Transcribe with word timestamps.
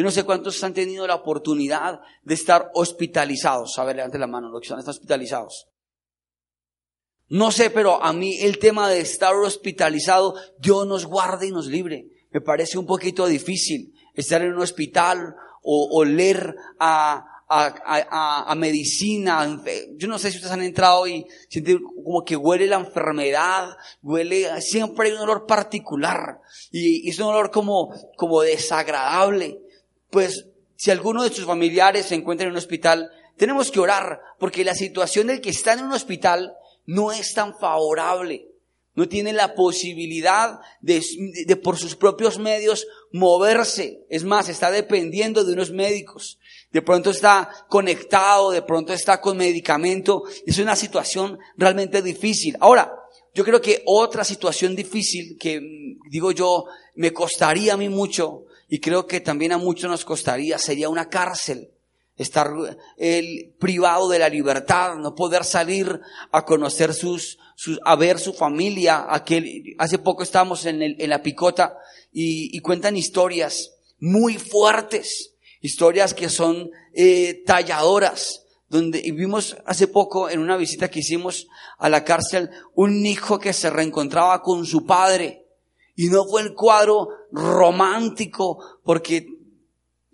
Yo 0.00 0.04
no 0.04 0.10
sé 0.10 0.24
cuántos 0.24 0.64
han 0.64 0.72
tenido 0.72 1.06
la 1.06 1.14
oportunidad 1.14 2.00
de 2.22 2.32
estar 2.32 2.70
hospitalizados. 2.72 3.78
A 3.78 3.84
ver, 3.84 3.96
levante 3.96 4.18
la 4.18 4.26
mano, 4.26 4.48
los 4.48 4.62
que 4.62 4.68
están 4.68 4.88
hospitalizados. 4.88 5.68
No 7.28 7.52
sé, 7.52 7.68
pero 7.68 8.02
a 8.02 8.10
mí 8.14 8.38
el 8.40 8.58
tema 8.58 8.88
de 8.88 9.00
estar 9.00 9.34
hospitalizado, 9.34 10.36
Dios 10.58 10.86
nos 10.86 11.04
guarde 11.04 11.48
y 11.48 11.50
nos 11.50 11.66
libre. 11.66 12.06
Me 12.30 12.40
parece 12.40 12.78
un 12.78 12.86
poquito 12.86 13.26
difícil 13.26 13.92
estar 14.14 14.40
en 14.40 14.54
un 14.54 14.62
hospital 14.62 15.34
o 15.62 15.90
oler 15.98 16.56
a, 16.78 17.44
a, 17.50 18.54
medicina. 18.56 19.62
Yo 19.98 20.08
no 20.08 20.18
sé 20.18 20.30
si 20.30 20.38
ustedes 20.38 20.54
han 20.54 20.62
entrado 20.62 21.06
y 21.06 21.26
sienten 21.50 21.82
como 21.82 22.24
que 22.24 22.36
huele 22.36 22.66
la 22.66 22.76
enfermedad, 22.76 23.76
huele, 24.00 24.62
siempre 24.62 25.08
hay 25.08 25.14
un 25.14 25.20
olor 25.20 25.44
particular 25.44 26.40
y, 26.70 27.06
y 27.06 27.10
es 27.10 27.18
un 27.18 27.26
olor 27.26 27.50
como, 27.50 27.92
como 28.16 28.40
desagradable. 28.40 29.60
Pues 30.10 30.46
si 30.76 30.90
alguno 30.90 31.22
de 31.22 31.30
sus 31.30 31.44
familiares 31.44 32.06
se 32.06 32.14
encuentra 32.14 32.46
en 32.46 32.52
un 32.52 32.58
hospital, 32.58 33.10
tenemos 33.36 33.70
que 33.70 33.80
orar 33.80 34.20
porque 34.38 34.64
la 34.64 34.74
situación 34.74 35.28
del 35.28 35.40
que 35.40 35.50
está 35.50 35.72
en 35.72 35.84
un 35.84 35.92
hospital 35.92 36.54
no 36.86 37.12
es 37.12 37.32
tan 37.32 37.56
favorable. 37.58 38.46
No 38.94 39.08
tiene 39.08 39.32
la 39.32 39.54
posibilidad 39.54 40.58
de, 40.80 41.00
de, 41.46 41.56
por 41.56 41.78
sus 41.78 41.94
propios 41.94 42.38
medios 42.38 42.86
moverse. 43.12 44.04
Es 44.10 44.24
más, 44.24 44.48
está 44.48 44.70
dependiendo 44.70 45.44
de 45.44 45.52
unos 45.52 45.70
médicos. 45.70 46.38
De 46.72 46.82
pronto 46.82 47.10
está 47.10 47.48
conectado, 47.68 48.50
de 48.50 48.62
pronto 48.62 48.92
está 48.92 49.20
con 49.20 49.36
medicamento. 49.36 50.24
Es 50.44 50.58
una 50.58 50.74
situación 50.74 51.38
realmente 51.56 52.02
difícil. 52.02 52.56
Ahora, 52.60 52.92
yo 53.32 53.44
creo 53.44 53.60
que 53.60 53.82
otra 53.86 54.24
situación 54.24 54.74
difícil 54.74 55.38
que, 55.38 55.60
digo 56.10 56.32
yo, 56.32 56.64
me 56.96 57.12
costaría 57.12 57.74
a 57.74 57.76
mí 57.76 57.88
mucho 57.88 58.46
y 58.70 58.78
creo 58.78 59.06
que 59.06 59.20
también 59.20 59.50
a 59.50 59.58
muchos 59.58 59.90
nos 59.90 60.04
costaría 60.04 60.56
sería 60.56 60.88
una 60.88 61.08
cárcel 61.08 61.72
estar 62.16 62.48
el 62.98 63.54
privado 63.58 64.08
de 64.08 64.20
la 64.20 64.28
libertad, 64.28 64.94
no 64.94 65.14
poder 65.14 65.44
salir 65.44 66.00
a 66.30 66.44
conocer 66.44 66.94
sus, 66.94 67.38
sus 67.56 67.80
a 67.84 67.96
ver 67.96 68.20
su 68.20 68.32
familia. 68.32 69.06
Aquel, 69.08 69.74
hace 69.78 69.98
poco 69.98 70.22
estábamos 70.22 70.66
en, 70.66 70.82
el, 70.82 70.96
en 71.00 71.10
la 71.10 71.22
picota 71.22 71.78
y, 72.12 72.56
y, 72.56 72.60
cuentan 72.60 72.96
historias 72.96 73.72
muy 73.98 74.34
fuertes, 74.34 75.34
historias 75.60 76.14
que 76.14 76.28
son 76.28 76.70
eh, 76.94 77.42
talladoras, 77.44 78.44
donde 78.68 79.00
vimos 79.00 79.56
hace 79.66 79.88
poco 79.88 80.30
en 80.30 80.38
una 80.38 80.56
visita 80.56 80.88
que 80.88 81.00
hicimos 81.00 81.48
a 81.78 81.88
la 81.88 82.04
cárcel 82.04 82.50
un 82.74 83.04
hijo 83.04 83.40
que 83.40 83.52
se 83.52 83.68
reencontraba 83.68 84.42
con 84.42 84.64
su 84.64 84.86
padre 84.86 85.39
y 85.96 86.08
no 86.08 86.24
fue 86.24 86.42
el 86.42 86.54
cuadro 86.54 87.08
romántico 87.32 88.58
porque 88.84 89.26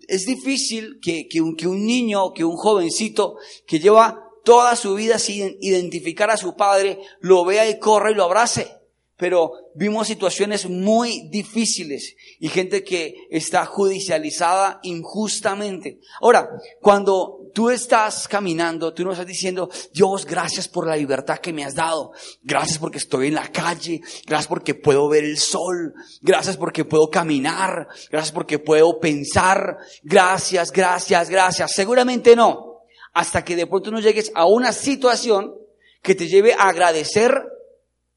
es 0.07 0.25
difícil 0.25 0.99
que, 1.01 1.27
que, 1.27 1.41
un, 1.41 1.55
que 1.55 1.67
un 1.67 1.85
niño, 1.85 2.33
que 2.33 2.45
un 2.45 2.55
jovencito 2.55 3.37
que 3.65 3.79
lleva 3.79 4.23
toda 4.43 4.75
su 4.77 4.95
vida 4.95 5.19
sin 5.19 5.57
identificar 5.59 6.29
a 6.31 6.37
su 6.37 6.55
padre, 6.55 6.99
lo 7.19 7.43
vea 7.43 7.69
y 7.69 7.79
corra 7.79 8.11
y 8.11 8.15
lo 8.15 8.23
abrace. 8.23 8.71
Pero 9.17 9.51
vimos 9.73 10.07
situaciones 10.07 10.69
muy 10.69 11.27
difíciles 11.29 12.15
y 12.39 12.49
gente 12.49 12.83
que 12.83 13.15
está 13.31 13.65
judicializada 13.65 14.79
injustamente. 14.83 15.99
Ahora, 16.21 16.49
cuando 16.81 17.36
tú 17.53 17.69
estás 17.69 18.27
caminando, 18.27 18.93
tú 18.93 19.03
no 19.03 19.11
estás 19.11 19.27
diciendo, 19.27 19.69
Dios, 19.93 20.25
gracias 20.25 20.67
por 20.67 20.87
la 20.87 20.95
libertad 20.95 21.39
que 21.39 21.53
me 21.53 21.65
has 21.65 21.75
dado. 21.75 22.11
Gracias 22.43 22.77
porque 22.77 22.97
estoy 22.97 23.27
en 23.27 23.35
la 23.35 23.51
calle. 23.51 24.01
Gracias 24.25 24.47
porque 24.47 24.75
puedo 24.75 25.09
ver 25.09 25.23
el 25.23 25.37
sol. 25.37 25.93
Gracias 26.21 26.57
porque 26.57 26.85
puedo 26.85 27.09
caminar. 27.09 27.87
Gracias 28.11 28.31
porque 28.31 28.59
puedo 28.59 28.99
pensar. 28.99 29.77
Gracias, 30.03 30.71
gracias, 30.71 31.29
gracias. 31.29 31.71
Seguramente 31.73 32.35
no. 32.35 32.83
Hasta 33.13 33.43
que 33.43 33.55
de 33.55 33.67
pronto 33.67 33.91
no 33.91 33.99
llegues 33.99 34.31
a 34.35 34.45
una 34.45 34.71
situación 34.71 35.55
que 36.01 36.15
te 36.15 36.27
lleve 36.27 36.53
a 36.53 36.69
agradecer 36.69 37.43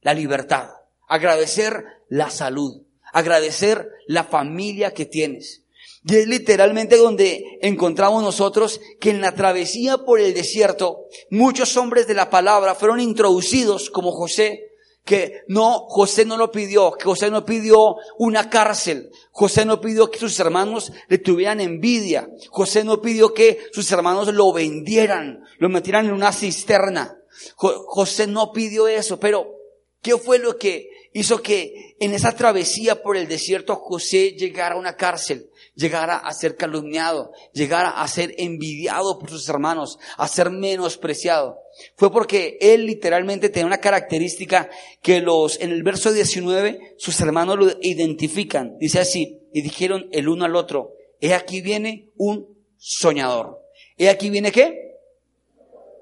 la 0.02 0.14
libertad, 0.14 0.70
agradecer 1.08 1.84
la 2.08 2.30
salud, 2.30 2.82
agradecer 3.12 3.88
la 4.06 4.24
familia 4.24 4.92
que 4.92 5.06
tienes. 5.06 5.59
Y 6.02 6.16
es 6.16 6.26
literalmente 6.26 6.96
donde 6.96 7.58
encontramos 7.60 8.22
nosotros 8.22 8.80
que 9.00 9.10
en 9.10 9.20
la 9.20 9.34
travesía 9.34 9.98
por 9.98 10.18
el 10.18 10.32
desierto, 10.32 11.04
muchos 11.30 11.76
hombres 11.76 12.06
de 12.06 12.14
la 12.14 12.30
palabra 12.30 12.74
fueron 12.74 13.00
introducidos 13.00 13.90
como 13.90 14.10
José, 14.12 14.70
que 15.04 15.42
no, 15.48 15.86
José 15.88 16.24
no 16.24 16.36
lo 16.36 16.50
pidió, 16.50 16.92
que 16.92 17.04
José 17.04 17.30
no 17.30 17.44
pidió 17.44 17.96
una 18.18 18.48
cárcel, 18.48 19.10
José 19.30 19.64
no 19.64 19.80
pidió 19.80 20.10
que 20.10 20.18
sus 20.18 20.38
hermanos 20.40 20.92
le 21.08 21.18
tuvieran 21.18 21.60
envidia, 21.60 22.30
José 22.50 22.84
no 22.84 23.02
pidió 23.02 23.34
que 23.34 23.58
sus 23.72 23.90
hermanos 23.92 24.32
lo 24.32 24.52
vendieran, 24.52 25.44
lo 25.58 25.68
metieran 25.68 26.06
en 26.06 26.12
una 26.12 26.32
cisterna. 26.32 27.18
José 27.56 28.26
no 28.26 28.52
pidió 28.52 28.88
eso, 28.88 29.18
pero 29.18 29.54
¿qué 30.02 30.16
fue 30.16 30.38
lo 30.38 30.58
que 30.58 30.88
hizo 31.12 31.42
que 31.42 31.96
en 32.00 32.14
esa 32.14 32.32
travesía 32.32 33.02
por 33.02 33.16
el 33.16 33.28
desierto 33.28 33.76
José 33.76 34.32
llegara 34.32 34.74
a 34.74 34.78
una 34.78 34.96
cárcel? 34.96 35.50
llegara 35.80 36.16
a 36.16 36.32
ser 36.32 36.56
calumniado, 36.56 37.32
llegara 37.52 37.90
a 37.90 38.06
ser 38.06 38.34
envidiado 38.38 39.18
por 39.18 39.30
sus 39.30 39.48
hermanos, 39.48 39.98
a 40.16 40.28
ser 40.28 40.50
menospreciado. 40.50 41.58
Fue 41.96 42.12
porque 42.12 42.58
él 42.60 42.86
literalmente 42.86 43.48
tenía 43.48 43.66
una 43.66 43.78
característica 43.78 44.68
que 45.02 45.20
los, 45.20 45.60
en 45.60 45.70
el 45.70 45.82
verso 45.82 46.12
19, 46.12 46.94
sus 46.98 47.20
hermanos 47.20 47.58
lo 47.58 47.70
identifican. 47.80 48.76
Dice 48.78 49.00
así, 49.00 49.40
y 49.52 49.62
dijeron 49.62 50.08
el 50.12 50.28
uno 50.28 50.44
al 50.44 50.56
otro, 50.56 50.92
he 51.20 51.34
aquí 51.34 51.60
viene 51.60 52.10
un 52.16 52.46
soñador. 52.76 53.60
He 53.96 54.08
aquí 54.08 54.30
viene 54.30 54.52
qué? 54.52 54.98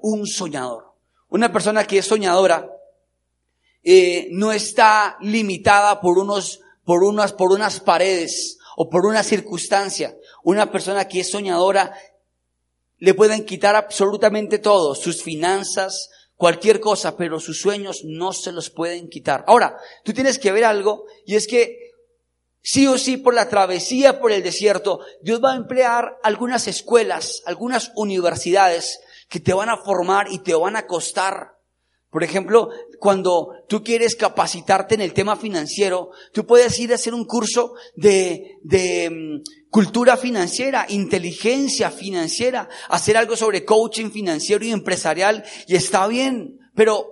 Un 0.01 0.27
soñador. 0.27 0.85
Una 1.29 1.51
persona 1.51 1.85
que 1.85 1.99
es 1.99 2.05
soñadora, 2.05 2.69
eh, 3.83 4.27
no 4.31 4.51
está 4.51 5.17
limitada 5.21 6.01
por 6.01 6.17
unos, 6.17 6.61
por 6.83 7.03
unas, 7.03 7.33
por 7.33 7.51
unas 7.51 7.79
paredes, 7.79 8.57
o 8.81 8.89
por 8.89 9.05
una 9.05 9.23
circunstancia. 9.23 10.15
Una 10.41 10.71
persona 10.71 11.07
que 11.07 11.19
es 11.19 11.31
soñadora 11.31 11.93
le 12.97 13.13
pueden 13.13 13.45
quitar 13.45 13.75
absolutamente 13.75 14.59
todo, 14.59 14.95
sus 14.95 15.21
finanzas, 15.21 16.09
cualquier 16.35 16.79
cosa, 16.79 17.17
pero 17.17 17.41
sus 17.41 17.59
sueños 17.59 18.03
no 18.05 18.31
se 18.31 18.53
los 18.53 18.69
pueden 18.69 19.09
quitar. 19.09 19.43
Ahora, 19.47 19.77
tú 20.05 20.13
tienes 20.13 20.39
que 20.39 20.53
ver 20.53 20.63
algo 20.63 21.05
y 21.25 21.35
es 21.35 21.47
que 21.47 21.91
sí 22.61 22.87
o 22.87 22.97
sí 22.97 23.17
por 23.17 23.33
la 23.33 23.49
travesía 23.49 24.21
por 24.21 24.31
el 24.31 24.43
desierto, 24.43 25.01
Dios 25.21 25.43
va 25.43 25.51
a 25.51 25.57
emplear 25.57 26.17
algunas 26.23 26.67
escuelas, 26.67 27.41
algunas 27.45 27.91
universidades 27.95 29.01
que 29.27 29.41
te 29.41 29.53
van 29.53 29.67
a 29.67 29.77
formar 29.77 30.31
y 30.31 30.39
te 30.39 30.55
van 30.55 30.77
a 30.77 30.87
costar. 30.87 31.57
Por 32.09 32.23
ejemplo, 32.23 32.69
cuando 32.99 33.63
tú 33.67 33.83
quieres 33.83 34.15
capacitarte 34.15 34.95
en 34.95 35.01
el 35.01 35.13
tema 35.13 35.35
financiero, 35.35 36.11
tú 36.33 36.45
puedes 36.45 36.77
ir 36.79 36.91
a 36.91 36.95
hacer 36.95 37.13
un 37.13 37.25
curso 37.25 37.73
de, 37.95 38.57
de 38.61 39.09
mm, 39.09 39.69
cultura 39.69 40.17
financiera, 40.17 40.85
inteligencia 40.89 41.91
financiera, 41.91 42.69
hacer 42.89 43.17
algo 43.17 43.35
sobre 43.35 43.65
coaching 43.65 44.11
financiero 44.11 44.65
y 44.65 44.71
empresarial, 44.71 45.43
y 45.67 45.75
está 45.75 46.07
bien, 46.07 46.59
pero 46.75 47.09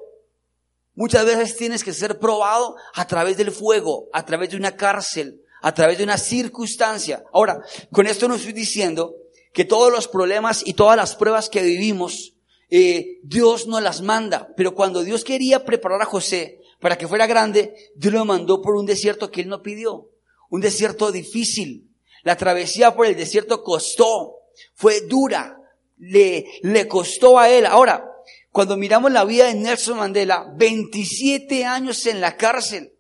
muchas 0.94 1.26
veces 1.26 1.56
tienes 1.56 1.84
que 1.84 1.94
ser 1.94 2.20
probado 2.20 2.76
a 2.94 3.08
través 3.08 3.38
del 3.38 3.52
fuego, 3.52 4.08
a 4.14 4.26
través 4.26 4.50
de 4.50 4.58
una 4.58 4.76
cárcel, 4.76 5.42
a 5.62 5.74
través 5.74 5.98
de 5.98 6.04
una 6.04 6.18
circunstancia. 6.18 7.24
Ahora, 7.34 7.62
con 7.92 8.08
esto 8.08 8.28
no 8.28 8.36
estoy 8.36 8.54
diciendo 8.54 9.16
que 9.54 9.66
todos 9.66 9.92
los 9.92 10.08
problemas 10.08 10.62
y 10.66 10.74
todas 10.74 10.98
las 10.98 11.16
pruebas 11.16 11.50
que 11.50 11.64
vivimos 11.64 12.37
eh, 12.70 13.20
Dios 13.24 13.68
no 13.68 13.80
las 13.80 14.02
manda, 14.02 14.54
pero 14.58 14.74
cuando 14.74 15.04
Dios 15.04 15.24
quería 15.24 15.64
preparar 15.64 16.02
a 16.02 16.06
José 16.06 16.60
para 16.80 16.98
que 16.98 17.08
fuera 17.08 17.26
grande, 17.26 17.74
Dios 17.96 18.14
lo 18.14 18.26
mandó 18.26 18.62
por 18.62 18.76
un 18.76 18.86
desierto 18.86 19.32
que 19.32 19.42
él 19.42 19.48
no 19.48 19.62
pidió, 19.62 20.10
un 20.50 20.62
desierto 20.62 21.12
difícil. 21.12 21.90
La 22.24 22.36
travesía 22.36 22.94
por 22.94 23.06
el 23.06 23.16
desierto 23.16 23.64
costó, 23.64 24.36
fue 24.74 25.02
dura, 25.02 25.58
le, 25.98 26.46
le 26.62 26.88
costó 26.88 27.40
a 27.40 27.50
él. 27.50 27.66
Ahora, 27.66 28.12
cuando 28.52 28.76
miramos 28.76 29.12
la 29.12 29.24
vida 29.24 29.46
de 29.46 29.54
Nelson 29.54 29.98
Mandela, 29.98 30.52
27 30.56 31.64
años 31.64 32.06
en 32.06 32.20
la 32.20 32.36
cárcel, 32.36 32.94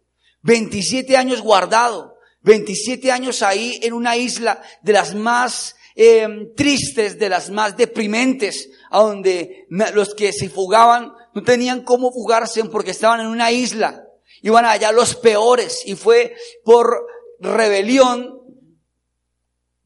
27 0.44 1.18
años 1.18 1.42
guardado, 1.42 2.16
27 2.44 3.12
años 3.12 3.42
ahí 3.42 3.80
en 3.84 3.94
una 3.94 4.16
isla 4.16 4.62
de 4.82 4.94
las 4.94 5.14
más 5.14 5.76
eh, 5.96 6.28
tristes, 6.56 7.20
de 7.20 7.28
las 7.28 7.50
más 7.50 7.76
deprimentes, 7.76 8.70
a 8.90 9.00
donde 9.02 9.66
los 9.70 10.14
que 10.14 10.34
se 10.34 10.50
fugaban 10.50 11.14
no 11.34 11.44
tenían 11.44 11.84
cómo 11.84 12.12
fugarse 12.12 12.64
porque 12.66 12.92
estaban 12.92 13.22
en 13.22 13.28
una 13.28 13.52
isla. 13.52 14.04
Iban 14.42 14.66
allá 14.66 14.92
los 14.92 15.16
peores 15.16 15.84
y 15.86 15.96
fue 15.96 16.36
por 16.64 17.06
rebelión, 17.40 18.42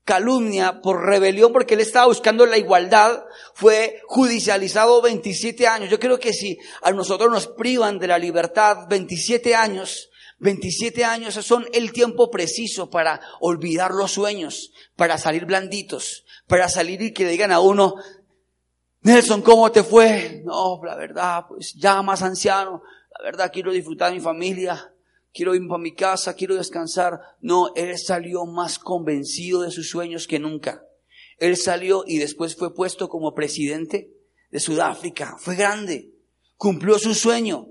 calumnia, 0.03 0.81
por 0.81 1.05
rebelión 1.05 1.53
porque 1.53 1.75
él 1.75 1.81
estaba 1.81 2.07
buscando 2.07 2.45
la 2.45 2.57
igualdad, 2.57 3.23
fue 3.53 4.01
judicializado 4.05 5.01
27 5.01 5.67
años. 5.67 5.89
Yo 5.89 5.99
creo 5.99 6.19
que 6.19 6.33
si 6.33 6.57
a 6.81 6.91
nosotros 6.91 7.31
nos 7.31 7.47
privan 7.47 7.99
de 7.99 8.07
la 8.07 8.17
libertad 8.17 8.87
27 8.89 9.55
años, 9.55 10.09
27 10.39 11.05
años 11.05 11.35
son 11.35 11.67
el 11.71 11.93
tiempo 11.93 12.31
preciso 12.31 12.89
para 12.89 13.21
olvidar 13.39 13.91
los 13.91 14.11
sueños, 14.11 14.71
para 14.95 15.19
salir 15.19 15.45
blanditos, 15.45 16.25
para 16.47 16.67
salir 16.67 17.01
y 17.01 17.13
que 17.13 17.25
le 17.25 17.31
digan 17.31 17.51
a 17.51 17.59
uno, 17.59 17.95
Nelson, 19.03 19.41
¿cómo 19.41 19.71
te 19.71 19.83
fue? 19.83 20.43
No, 20.45 20.79
la 20.83 20.95
verdad, 20.95 21.45
pues 21.47 21.73
ya 21.73 22.01
más 22.03 22.21
anciano, 22.21 22.83
la 23.17 23.23
verdad 23.23 23.51
quiero 23.51 23.71
disfrutar 23.71 24.09
de 24.09 24.17
mi 24.17 24.21
familia, 24.21 24.93
quiero 25.33 25.55
ir 25.55 25.67
para 25.67 25.81
mi 25.81 25.93
casa, 25.95 26.35
quiero 26.35 26.55
descansar. 26.55 27.19
No, 27.41 27.73
él 27.75 27.97
salió 27.97 28.45
más 28.45 28.77
convencido 28.77 29.61
de 29.61 29.71
sus 29.71 29.89
sueños 29.89 30.27
que 30.27 30.37
nunca. 30.37 30.83
Él 31.39 31.57
salió 31.57 32.03
y 32.05 32.19
después 32.19 32.55
fue 32.55 32.75
puesto 32.75 33.09
como 33.09 33.33
presidente 33.33 34.11
de 34.51 34.59
Sudáfrica. 34.59 35.35
Fue 35.39 35.55
grande, 35.55 36.11
cumplió 36.55 36.99
su 36.99 37.15
sueño, 37.15 37.69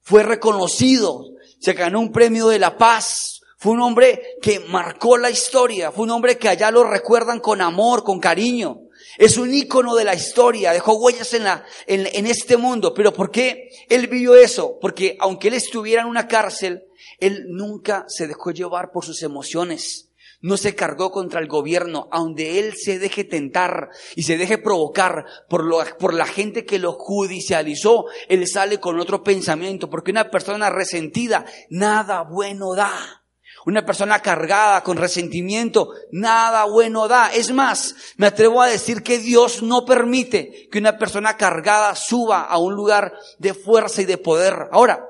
fue 0.00 0.22
reconocido, 0.24 1.24
se 1.58 1.72
ganó 1.72 2.00
un 2.00 2.12
premio 2.12 2.48
de 2.48 2.58
la 2.58 2.76
paz. 2.76 3.40
Fue 3.56 3.72
un 3.72 3.80
hombre 3.82 4.38
que 4.40 4.58
marcó 4.60 5.18
la 5.18 5.30
historia, 5.30 5.92
fue 5.92 6.04
un 6.04 6.10
hombre 6.12 6.38
que 6.38 6.48
allá 6.48 6.70
lo 6.70 6.82
recuerdan 6.82 7.40
con 7.40 7.60
amor, 7.60 8.04
con 8.04 8.18
cariño. 8.18 8.80
Es 9.18 9.36
un 9.36 9.52
ícono 9.52 9.94
de 9.94 10.04
la 10.04 10.14
historia, 10.14 10.72
dejó 10.72 10.94
huellas 10.94 11.34
en, 11.34 11.44
la, 11.44 11.64
en, 11.86 12.08
en 12.12 12.26
este 12.26 12.56
mundo. 12.56 12.94
Pero 12.94 13.12
¿por 13.12 13.30
qué 13.30 13.70
él 13.88 14.06
vivió 14.06 14.34
eso? 14.34 14.78
Porque 14.80 15.16
aunque 15.20 15.48
él 15.48 15.54
estuviera 15.54 16.02
en 16.02 16.08
una 16.08 16.28
cárcel, 16.28 16.84
él 17.18 17.46
nunca 17.48 18.04
se 18.08 18.26
dejó 18.26 18.50
llevar 18.50 18.92
por 18.92 19.04
sus 19.04 19.22
emociones. 19.22 20.10
No 20.42 20.56
se 20.56 20.74
cargó 20.74 21.10
contra 21.10 21.38
el 21.40 21.48
gobierno, 21.48 22.08
aunque 22.10 22.58
él 22.58 22.72
se 22.74 22.98
deje 22.98 23.24
tentar 23.24 23.90
y 24.16 24.22
se 24.22 24.38
deje 24.38 24.56
provocar 24.56 25.26
por, 25.50 25.64
lo, 25.64 25.84
por 25.98 26.14
la 26.14 26.24
gente 26.24 26.64
que 26.64 26.78
lo 26.78 26.92
judicializó, 26.92 28.06
él 28.26 28.48
sale 28.48 28.80
con 28.80 28.98
otro 28.98 29.22
pensamiento, 29.22 29.90
porque 29.90 30.12
una 30.12 30.30
persona 30.30 30.70
resentida 30.70 31.44
nada 31.68 32.22
bueno 32.22 32.74
da. 32.74 33.19
Una 33.66 33.84
persona 33.84 34.20
cargada 34.20 34.82
con 34.82 34.96
resentimiento, 34.96 35.90
nada 36.10 36.64
bueno 36.64 37.08
da. 37.08 37.32
Es 37.32 37.52
más, 37.52 37.94
me 38.16 38.26
atrevo 38.26 38.62
a 38.62 38.68
decir 38.68 39.02
que 39.02 39.18
Dios 39.18 39.62
no 39.62 39.84
permite 39.84 40.68
que 40.70 40.78
una 40.78 40.98
persona 40.98 41.36
cargada 41.36 41.94
suba 41.94 42.42
a 42.42 42.58
un 42.58 42.74
lugar 42.74 43.12
de 43.38 43.54
fuerza 43.54 44.02
y 44.02 44.06
de 44.06 44.18
poder. 44.18 44.68
Ahora, 44.72 45.06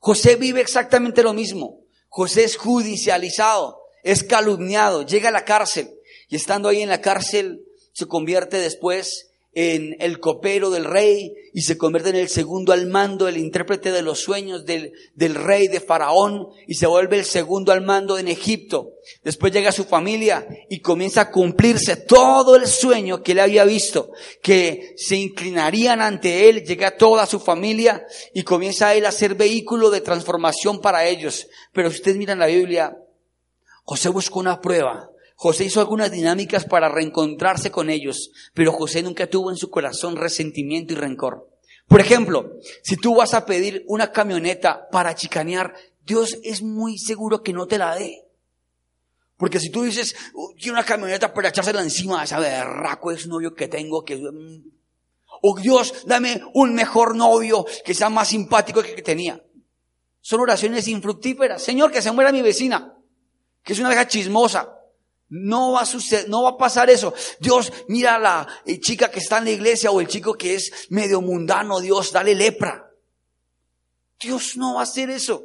José 0.00 0.36
vive 0.36 0.60
exactamente 0.60 1.22
lo 1.22 1.32
mismo. 1.32 1.80
José 2.08 2.44
es 2.44 2.56
judicializado, 2.56 3.80
es 4.02 4.22
calumniado, 4.22 5.02
llega 5.02 5.30
a 5.30 5.32
la 5.32 5.44
cárcel 5.44 5.90
y 6.28 6.36
estando 6.36 6.68
ahí 6.68 6.82
en 6.82 6.88
la 6.88 7.00
cárcel 7.00 7.64
se 7.92 8.06
convierte 8.06 8.58
después 8.58 9.30
en 9.54 9.96
el 10.00 10.18
copero 10.18 10.70
del 10.70 10.84
rey 10.84 11.32
y 11.52 11.62
se 11.62 11.78
convierte 11.78 12.10
en 12.10 12.16
el 12.16 12.28
segundo 12.28 12.72
al 12.72 12.86
mando, 12.86 13.28
el 13.28 13.36
intérprete 13.36 13.92
de 13.92 14.02
los 14.02 14.18
sueños 14.18 14.66
del, 14.66 14.92
del 15.14 15.36
rey 15.36 15.68
de 15.68 15.80
Faraón 15.80 16.48
y 16.66 16.74
se 16.74 16.86
vuelve 16.86 17.18
el 17.18 17.24
segundo 17.24 17.70
al 17.70 17.82
mando 17.82 18.18
en 18.18 18.26
Egipto. 18.26 18.94
Después 19.22 19.52
llega 19.52 19.70
su 19.70 19.84
familia 19.84 20.46
y 20.68 20.80
comienza 20.80 21.22
a 21.22 21.30
cumplirse 21.30 21.96
todo 21.96 22.56
el 22.56 22.66
sueño 22.66 23.22
que 23.22 23.32
él 23.32 23.40
había 23.40 23.64
visto, 23.64 24.10
que 24.42 24.94
se 24.96 25.16
inclinarían 25.16 26.00
ante 26.00 26.48
él, 26.48 26.64
llega 26.64 26.96
toda 26.96 27.24
su 27.26 27.38
familia 27.38 28.04
y 28.32 28.42
comienza 28.42 28.94
él 28.94 29.06
a 29.06 29.12
ser 29.12 29.36
vehículo 29.36 29.90
de 29.90 30.00
transformación 30.00 30.80
para 30.80 31.06
ellos. 31.06 31.46
Pero 31.72 31.90
si 31.90 31.96
ustedes 31.96 32.16
miran 32.16 32.40
la 32.40 32.46
Biblia, 32.46 32.98
José 33.84 34.08
buscó 34.08 34.40
una 34.40 34.60
prueba 34.60 35.10
José 35.44 35.64
hizo 35.64 35.80
algunas 35.80 36.10
dinámicas 36.10 36.64
para 36.64 36.88
reencontrarse 36.88 37.70
con 37.70 37.90
ellos, 37.90 38.30
pero 38.54 38.72
José 38.72 39.02
nunca 39.02 39.26
tuvo 39.26 39.50
en 39.50 39.58
su 39.58 39.68
corazón 39.68 40.16
resentimiento 40.16 40.94
y 40.94 40.96
rencor. 40.96 41.50
Por 41.86 42.00
ejemplo, 42.00 42.54
si 42.82 42.96
tú 42.96 43.16
vas 43.16 43.34
a 43.34 43.44
pedir 43.44 43.84
una 43.86 44.10
camioneta 44.10 44.88
para 44.90 45.14
chicanear, 45.14 45.74
Dios 46.06 46.38
es 46.44 46.62
muy 46.62 46.96
seguro 46.96 47.42
que 47.42 47.52
no 47.52 47.66
te 47.66 47.76
la 47.76 47.94
dé. 47.94 48.24
Porque 49.36 49.60
si 49.60 49.68
tú 49.68 49.82
dices, 49.82 50.16
quiero 50.56 50.72
una 50.72 50.82
camioneta 50.82 51.34
para 51.34 51.50
echársela 51.50 51.82
encima 51.82 52.22
a 52.22 52.24
ese 52.24 52.40
berraco 52.40 53.10
es 53.10 53.26
novio 53.26 53.54
que 53.54 53.68
tengo, 53.68 54.02
que... 54.02 54.16
Mm, 54.16 54.64
o 55.42 55.58
Dios, 55.60 56.06
dame 56.06 56.40
un 56.54 56.74
mejor 56.74 57.14
novio 57.14 57.66
que 57.84 57.92
sea 57.92 58.08
más 58.08 58.28
simpático 58.28 58.82
que 58.82 58.88
el 58.88 58.96
que 58.96 59.02
tenía. 59.02 59.44
Son 60.22 60.40
oraciones 60.40 60.88
infructíferas. 60.88 61.62
Señor, 61.62 61.92
que 61.92 62.00
se 62.00 62.12
muera 62.12 62.32
mi 62.32 62.40
vecina, 62.40 62.96
que 63.62 63.74
es 63.74 63.78
una 63.78 63.90
vieja 63.90 64.08
chismosa. 64.08 64.80
No 65.28 65.72
va 65.72 65.80
a 65.82 65.86
suceder, 65.86 66.28
no 66.28 66.42
va 66.42 66.50
a 66.50 66.56
pasar 66.56 66.90
eso. 66.90 67.14
Dios, 67.40 67.72
mira 67.88 68.16
a 68.16 68.18
la 68.18 68.48
eh, 68.66 68.78
chica 68.78 69.10
que 69.10 69.20
está 69.20 69.38
en 69.38 69.44
la 69.44 69.50
iglesia 69.50 69.90
o 69.90 70.00
el 70.00 70.06
chico 70.06 70.34
que 70.34 70.54
es 70.54 70.70
medio 70.90 71.20
mundano, 71.20 71.80
Dios, 71.80 72.12
dale 72.12 72.34
lepra. 72.34 72.90
Dios 74.20 74.56
no 74.56 74.74
va 74.74 74.80
a 74.80 74.84
hacer 74.84 75.10
eso. 75.10 75.44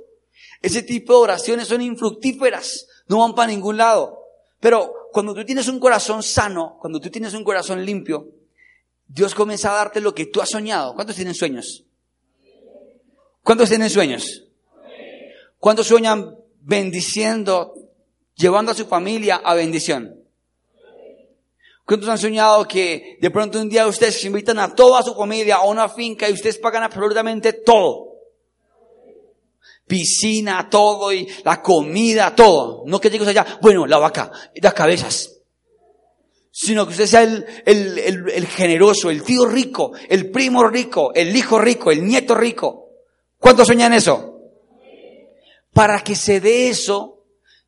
Ese 0.61 0.83
tipo 0.83 1.13
de 1.13 1.19
oraciones 1.19 1.67
son 1.67 1.81
infructíferas, 1.81 2.87
no 3.07 3.19
van 3.19 3.33
para 3.33 3.51
ningún 3.51 3.77
lado. 3.77 4.19
Pero 4.59 4.93
cuando 5.11 5.33
tú 5.33 5.45
tienes 5.45 5.67
un 5.67 5.79
corazón 5.79 6.21
sano, 6.21 6.77
cuando 6.79 6.99
tú 6.99 7.09
tienes 7.09 7.33
un 7.33 7.43
corazón 7.43 7.83
limpio, 7.85 8.27
Dios 9.07 9.33
comienza 9.33 9.71
a 9.71 9.75
darte 9.75 10.01
lo 10.01 10.13
que 10.13 10.25
tú 10.25 10.41
has 10.41 10.49
soñado. 10.49 10.93
¿Cuántos 10.93 11.15
tienen 11.15 11.33
sueños? 11.33 11.85
¿Cuántos 13.41 13.69
tienen 13.69 13.89
sueños? 13.89 14.45
¿Cuántos 15.57 15.87
sueñan 15.87 16.37
bendiciendo 16.61 17.73
llevando 18.39 18.71
a 18.71 18.75
su 18.75 18.85
familia 18.85 19.41
a 19.43 19.53
bendición. 19.53 20.15
¿Cuántos 21.85 22.09
han 22.09 22.17
soñado 22.17 22.67
que 22.67 23.17
de 23.19 23.31
pronto 23.31 23.59
un 23.59 23.67
día 23.67 23.87
ustedes 23.87 24.23
invitan 24.23 24.59
a 24.59 24.73
toda 24.73 25.03
su 25.03 25.13
familia 25.13 25.57
a 25.57 25.65
una 25.65 25.89
finca 25.89 26.29
y 26.29 26.33
ustedes 26.33 26.57
pagan 26.57 26.83
absolutamente 26.83 27.53
todo? 27.53 28.13
Piscina, 29.87 30.69
todo 30.69 31.11
y 31.11 31.27
la 31.43 31.61
comida, 31.61 32.35
todo. 32.35 32.83
No 32.85 33.01
que 33.01 33.09
llegues 33.09 33.27
allá, 33.27 33.59
bueno, 33.61 33.87
la 33.87 33.97
vaca, 33.97 34.31
las 34.55 34.73
cabezas. 34.73 35.35
Sino 36.51 36.85
que 36.85 36.91
usted 36.91 37.07
sea 37.07 37.23
el, 37.23 37.45
el, 37.65 37.97
el, 37.97 38.29
el 38.29 38.47
generoso, 38.47 39.09
el 39.09 39.23
tío 39.23 39.45
rico, 39.47 39.93
el 40.07 40.29
primo 40.29 40.67
rico, 40.67 41.11
el 41.13 41.35
hijo 41.35 41.59
rico, 41.59 41.91
el 41.91 42.05
nieto 42.05 42.35
rico. 42.35 42.89
¿Cuántos 43.39 43.65
sueñan 43.65 43.93
eso? 43.93 44.35
Para 45.73 46.01
que 46.01 46.15
se 46.15 46.39
dé 46.39 46.69
eso, 46.69 47.18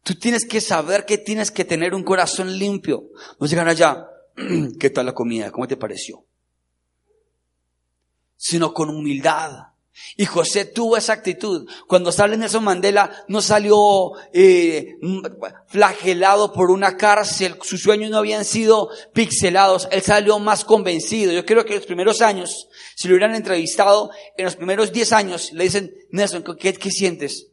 Tú 0.04 0.16
tienes 0.16 0.46
que 0.46 0.62
saber 0.62 1.06
que 1.06 1.18
tienes 1.18 1.52
que 1.52 1.66
tener 1.66 1.94
un 1.94 2.04
corazón 2.04 2.58
limpio. 2.58 3.10
No 3.40 3.48
llegar 3.48 3.68
allá, 3.68 4.08
¿qué 4.80 4.90
tal 4.90 5.06
la 5.06 5.14
comida? 5.14 5.52
¿Cómo 5.52 5.68
te 5.68 5.78
pareció? 5.78 6.26
Sino 8.36 8.74
con 8.74 8.90
humildad. 8.90 9.72
Y 10.18 10.26
José 10.26 10.66
tuvo 10.66 10.98
esa 10.98 11.14
actitud. 11.14 11.70
Cuando 11.88 12.12
sale 12.12 12.36
Nelson 12.38 12.64
Mandela, 12.64 13.26
no 13.28 13.42
salió 13.42 14.14
eh, 14.34 14.98
flagelado 15.68 16.52
por 16.52 16.72
una 16.72 16.98
cárcel. 16.98 17.58
Sus 17.62 17.82
sueños 17.82 18.10
no 18.10 18.18
habían 18.18 18.44
sido 18.44 18.90
pixelados. 19.14 19.88
Él 19.92 20.02
salió 20.02 20.40
más 20.40 20.66
convencido. 20.66 21.32
Yo 21.32 21.46
creo 21.46 21.66
que 21.66 21.76
los 21.76 21.86
primeros 21.86 22.22
años, 22.22 22.70
si 22.96 23.08
lo 23.08 23.14
hubieran 23.14 23.36
entrevistado, 23.36 24.10
en 24.38 24.46
los 24.46 24.56
primeros 24.56 24.92
10 24.92 25.14
años, 25.14 25.52
le 25.52 25.66
dicen, 25.66 25.94
Nelson, 26.10 26.44
¿qué, 26.58 26.74
qué 26.74 26.90
sientes? 26.90 27.51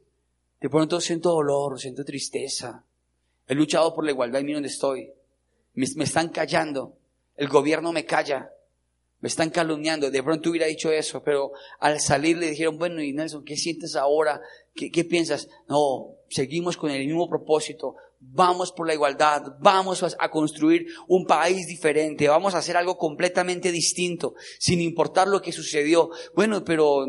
De 0.61 0.69
pronto 0.69 1.00
siento 1.00 1.31
dolor, 1.31 1.79
siento 1.81 2.05
tristeza. 2.05 2.85
He 3.47 3.55
luchado 3.55 3.95
por 3.95 4.05
la 4.05 4.11
igualdad 4.11 4.41
y 4.41 4.45
mira 4.45 4.57
dónde 4.57 4.69
estoy. 4.69 5.11
Me, 5.75 6.05
están 6.05 6.29
callando. 6.31 6.97
El 7.37 7.49
gobierno 7.49 7.93
me 7.93 8.05
calla. 8.05 8.50
Me 9.21 9.29
están 9.29 9.50
calumniando. 9.50 10.11
De 10.11 10.23
pronto 10.23 10.50
hubiera 10.50 10.67
dicho 10.67 10.91
eso, 10.91 11.23
pero 11.23 11.53
al 11.79 12.00
salir 12.00 12.37
le 12.38 12.50
dijeron, 12.50 12.79
bueno, 12.79 13.03
y 13.03 13.12
Nelson, 13.12 13.45
¿qué 13.45 13.57
sientes 13.57 13.95
ahora? 13.95 14.41
¿Qué, 14.75 14.91
qué 14.91 15.05
piensas? 15.05 15.49
No, 15.69 16.17
seguimos 16.29 16.77
con 16.77 16.91
el 16.91 17.07
mismo 17.07 17.29
propósito. 17.29 17.95
Vamos 18.21 18.73
por 18.73 18.87
la 18.88 18.95
igualdad. 18.95 19.43
Vamos 19.61 20.17
a 20.19 20.31
construir 20.31 20.88
un 21.07 21.25
país 21.25 21.69
diferente. 21.69 22.29
Vamos 22.29 22.55
a 22.55 22.59
hacer 22.59 22.77
algo 22.77 22.99
completamente 22.99 23.71
distinto, 23.71 24.35
sin 24.59 24.81
importar 24.81 25.29
lo 25.29 25.41
que 25.41 25.53
sucedió. 25.53 26.11
Bueno, 26.35 26.65
pero 26.65 27.07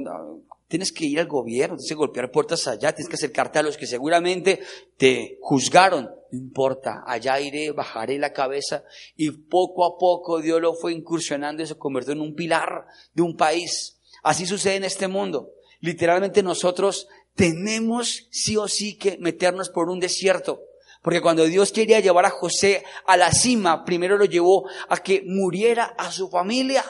Tienes 0.70 0.92
que 0.92 1.04
ir 1.06 1.20
al 1.20 1.28
gobierno, 1.28 1.78
tienes 1.78 1.90
que 1.90 1.96
golpear 1.96 2.30
puertas 2.30 2.68
allá, 2.68 2.94
tienes 2.94 3.10
que 3.10 3.16
acercarte 3.16 3.58
a 3.58 3.64
los 3.64 3.76
que 3.76 3.88
seguramente 3.88 4.60
te 4.98 5.40
juzgaron. 5.42 6.12
No 6.32 6.38
importa, 6.38 7.04
allá 7.08 7.40
iré, 7.42 7.72
bajaré 7.72 8.20
la 8.20 8.32
cabeza 8.32 8.84
y 9.16 9.32
poco 9.32 9.84
a 9.84 9.98
poco 9.98 10.40
Dios 10.40 10.62
lo 10.62 10.76
fue 10.76 10.94
incursionando 10.94 11.64
y 11.64 11.66
se 11.66 11.76
convirtió 11.76 12.14
en 12.14 12.22
un 12.22 12.36
pilar 12.36 12.86
de 13.16 13.24
un 13.24 13.36
país. 13.36 13.98
Así 14.22 14.46
sucede 14.46 14.76
en 14.76 14.84
este 14.84 15.08
mundo. 15.08 15.50
Literalmente 15.80 16.44
nosotros 16.44 17.08
tenemos 17.34 18.28
sí 18.30 18.56
o 18.56 18.68
sí 18.68 18.96
que 18.96 19.18
meternos 19.18 19.70
por 19.70 19.90
un 19.90 20.00
desierto. 20.00 20.62
Porque 21.02 21.22
cuando 21.22 21.46
Dios 21.46 21.72
quería 21.72 22.00
llevar 22.00 22.28
a 22.28 22.30
José 22.30 22.84
a 23.08 23.18
la 23.18 23.32
cima, 23.32 23.86
primero 23.86 24.20
lo 24.20 24.26
llevó 24.26 24.70
a 24.88 24.98
que 24.98 25.24
muriera 25.26 25.96
a 25.98 26.12
su 26.12 26.30
familia. 26.30 26.86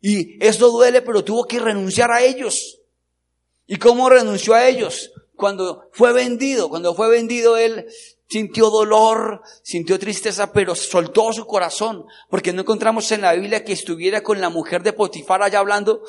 Y 0.00 0.36
esto 0.44 0.70
duele, 0.70 1.02
pero 1.02 1.24
tuvo 1.24 1.44
que 1.44 1.58
renunciar 1.58 2.12
a 2.12 2.22
ellos. 2.22 2.82
¿Y 3.66 3.76
cómo 3.76 4.08
renunció 4.08 4.54
a 4.54 4.68
ellos? 4.68 5.12
Cuando 5.36 5.88
fue 5.92 6.12
vendido, 6.12 6.68
cuando 6.68 6.94
fue 6.94 7.08
vendido 7.08 7.56
él 7.56 7.86
sintió 8.28 8.70
dolor, 8.70 9.42
sintió 9.62 9.98
tristeza, 9.98 10.52
pero 10.52 10.74
soltó 10.74 11.32
su 11.32 11.46
corazón, 11.46 12.04
porque 12.28 12.52
no 12.52 12.62
encontramos 12.62 13.10
en 13.12 13.20
la 13.20 13.34
Biblia 13.34 13.64
que 13.64 13.72
estuviera 13.72 14.22
con 14.22 14.40
la 14.40 14.48
mujer 14.48 14.82
de 14.82 14.92
Potifar 14.92 15.42
allá 15.42 15.60
hablando, 15.60 16.02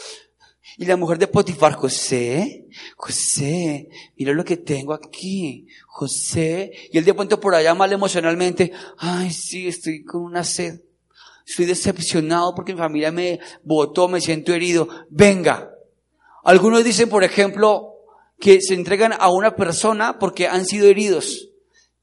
Y 0.77 0.85
la 0.85 0.97
mujer 0.97 1.19
de 1.19 1.27
Potifar, 1.27 1.73
José, 1.73 2.65
José, 2.97 3.87
mira 4.17 4.33
lo 4.33 4.43
que 4.43 4.57
tengo 4.57 4.93
aquí, 4.93 5.67
José. 5.85 6.71
Y 6.91 6.97
él 6.97 7.05
de 7.05 7.13
pronto 7.13 7.39
por 7.39 7.53
allá 7.53 7.75
mal 7.75 7.93
emocionalmente, 7.93 8.71
ay, 8.97 9.31
sí, 9.31 9.67
estoy 9.67 10.03
con 10.03 10.23
una 10.23 10.43
sed. 10.43 10.81
Estoy 11.45 11.65
decepcionado 11.65 12.55
porque 12.55 12.73
mi 12.73 12.79
familia 12.79 13.11
me 13.11 13.39
votó, 13.63 14.07
me 14.07 14.19
siento 14.19 14.53
herido. 14.53 14.87
Venga. 15.11 15.74
Algunos 16.45 16.83
dicen, 16.83 17.09
por 17.09 17.23
ejemplo, 17.23 17.95
que 18.39 18.61
se 18.61 18.75
entregan 18.75 19.13
a 19.17 19.31
una 19.31 19.55
persona 19.55 20.19
porque 20.19 20.47
han 20.47 20.63
sido 20.65 20.87
heridos. 20.87 21.49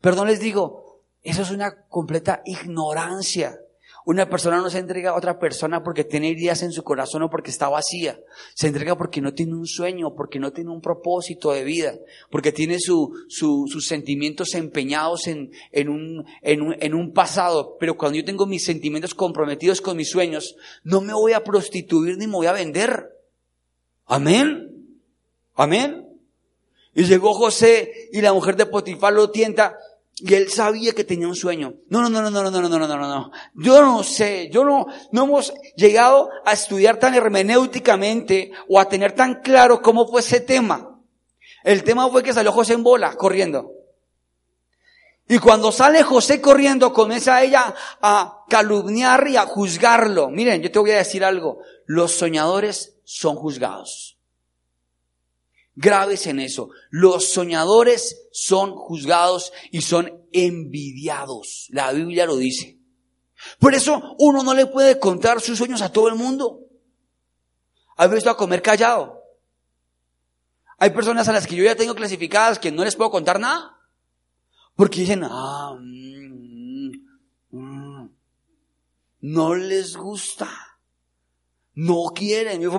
Perdón 0.01 0.27
les 0.27 0.41
digo, 0.41 1.01
eso 1.23 1.43
es 1.43 1.53
una 1.53 1.87
completa 1.89 2.43
ignorancia. 2.45 3.57
Una 4.05 4.29
persona 4.29 4.57
no 4.57 4.69
se 4.69 4.81
entrega 4.81 5.11
a 5.11 5.17
otra 5.17 5.39
persona 5.39 5.85
porque 5.85 6.03
tiene 6.03 6.31
heridas 6.31 6.65
en 6.65 6.73
su 6.73 6.83
corazón 6.83 7.23
o 7.23 7.31
porque 7.31 7.53
está 7.53 7.69
vacía. 7.69 8.19
Se 8.57 8.67
entrega 8.67 8.97
porque 8.97 9.21
no 9.21 9.33
tiene 9.33 9.55
un 9.55 9.69
sueño, 9.69 10.17
porque 10.17 10.41
no 10.41 10.53
tiene 10.53 10.71
un 10.71 10.81
propósito 10.81 11.53
de 11.53 11.63
vida, 11.63 11.95
porque 12.29 12.51
tiene 12.51 12.81
su, 12.81 13.13
sus 13.29 13.87
sentimientos 13.87 14.55
empeñados 14.55 15.29
un, 15.29 15.53
en 15.71 16.95
un 16.95 17.13
pasado. 17.13 17.77
Pero 17.79 17.97
cuando 17.97 18.19
yo 18.19 18.25
tengo 18.25 18.47
mis 18.47 18.65
sentimientos 18.65 19.15
comprometidos 19.15 19.81
con 19.81 19.97
mis 19.97 20.11
sueños, 20.11 20.57
no 20.83 21.01
me 21.01 21.13
voy 21.13 21.33
a 21.33 21.45
prostituir 21.45 22.19
ni 22.19 22.27
me 22.27 22.33
voy 22.33 22.47
a 22.49 22.53
vender. 22.53 23.12
Amén. 24.07 24.99
Amén. 25.55 26.09
Y 26.95 27.05
llegó 27.05 27.35
José 27.35 28.09
y 28.13 28.21
la 28.21 28.33
mujer 28.33 28.57
de 28.57 28.67
Potifar 28.67 29.13
lo 29.13 29.31
tienta 29.31 29.77
y 30.17 30.35
él 30.35 30.51
sabía 30.51 30.93
que 30.93 31.05
tenía 31.05 31.27
un 31.27 31.35
sueño. 31.35 31.75
No, 31.89 32.03
no, 32.03 32.09
no, 32.09 32.23
no, 32.23 32.31
no, 32.31 32.43
no, 32.43 32.51
no, 32.51 32.69
no, 32.69 32.79
no, 32.79 32.87
no, 32.87 32.97
no. 32.97 33.33
Yo 33.55 33.81
no 33.83 34.03
sé, 34.03 34.51
yo 34.53 34.65
no, 34.65 34.87
no 35.11 35.25
hemos 35.25 35.53
llegado 35.75 36.31
a 36.45 36.53
estudiar 36.53 36.99
tan 36.99 37.15
hermenéuticamente 37.15 38.53
o 38.69 38.79
a 38.79 38.89
tener 38.89 39.13
tan 39.13 39.41
claro 39.41 39.81
cómo 39.81 40.07
fue 40.07 40.21
ese 40.21 40.41
tema. 40.41 41.01
El 41.65 41.83
tema 41.83 42.09
fue 42.09 42.23
que 42.23 42.33
salió 42.33 42.53
José 42.53 42.75
en 42.75 42.83
bola, 42.83 43.15
corriendo. 43.17 43.73
Y 45.29 45.39
cuando 45.39 45.73
sale 45.73 46.03
José 46.03 46.41
corriendo, 46.41 46.93
comienza 46.93 47.43
ella 47.43 47.75
a 48.01 48.45
calumniar 48.49 49.27
y 49.29 49.37
a 49.37 49.47
juzgarlo. 49.47 50.29
Miren, 50.29 50.61
yo 50.61 50.71
te 50.71 50.79
voy 50.79 50.91
a 50.91 50.99
decir 50.99 51.25
algo. 51.25 51.61
Los 51.87 52.13
soñadores 52.13 52.92
son 53.05 53.37
juzgados. 53.37 54.19
Graves 55.75 56.27
en 56.27 56.41
eso. 56.41 56.71
Los 56.91 57.33
soñadores 57.33 58.29
son 58.33 58.75
juzgados 58.75 59.53
y 59.71 59.83
son 59.83 60.27
envidiados. 60.33 61.69
La 61.71 61.93
Biblia 61.93 62.27
lo 62.27 62.37
dice. 62.37 62.79
Por 63.59 63.75
eso 63.75 64.15
uno 64.19 64.43
no 64.43 64.55
le 64.55 64.67
puede 64.67 64.99
contar 64.99 65.41
sus 65.41 65.59
sueños 65.59 65.83
a 65.83 65.93
todo 65.93 66.09
el 66.09 66.15
mundo. 66.15 66.61
¿Has 67.97 68.11
visto 68.11 68.31
a 68.31 68.37
comer 68.37 68.63
callado? 68.63 69.23
Hay 70.79 70.91
personas 70.91 71.29
a 71.29 71.33
las 71.33 71.47
que 71.47 71.57
yo 71.57 71.65
ya 71.65 71.77
tengo 71.77 71.95
clasificadas 71.95 72.59
que 72.59 72.73
no 72.73 72.85
les 72.85 72.97
puedo 72.97 73.11
contar 73.11 73.39
nada. 73.39 73.79
Porque 74.75 75.01
dicen, 75.01 75.23
ah, 75.25 75.77
mm, 75.79 76.91
mm". 77.51 78.11
no 79.21 79.55
les 79.55 79.97
gusta. 79.97 80.49
No 81.75 82.13
quieren. 82.15 82.61
Yo 82.61 82.71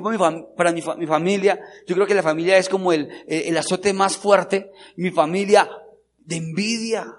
para, 0.55 0.71
mi, 0.71 0.81
familia, 0.81 1.59
yo 1.87 1.95
creo 1.95 2.07
que 2.07 2.13
la 2.13 2.23
familia 2.23 2.57
es 2.57 2.69
como 2.69 2.93
el, 2.93 3.09
el 3.27 3.57
azote 3.57 3.93
más 3.93 4.17
fuerte. 4.17 4.71
Mi 4.95 5.11
familia 5.11 5.69
de 6.19 6.35
envidia. 6.37 7.15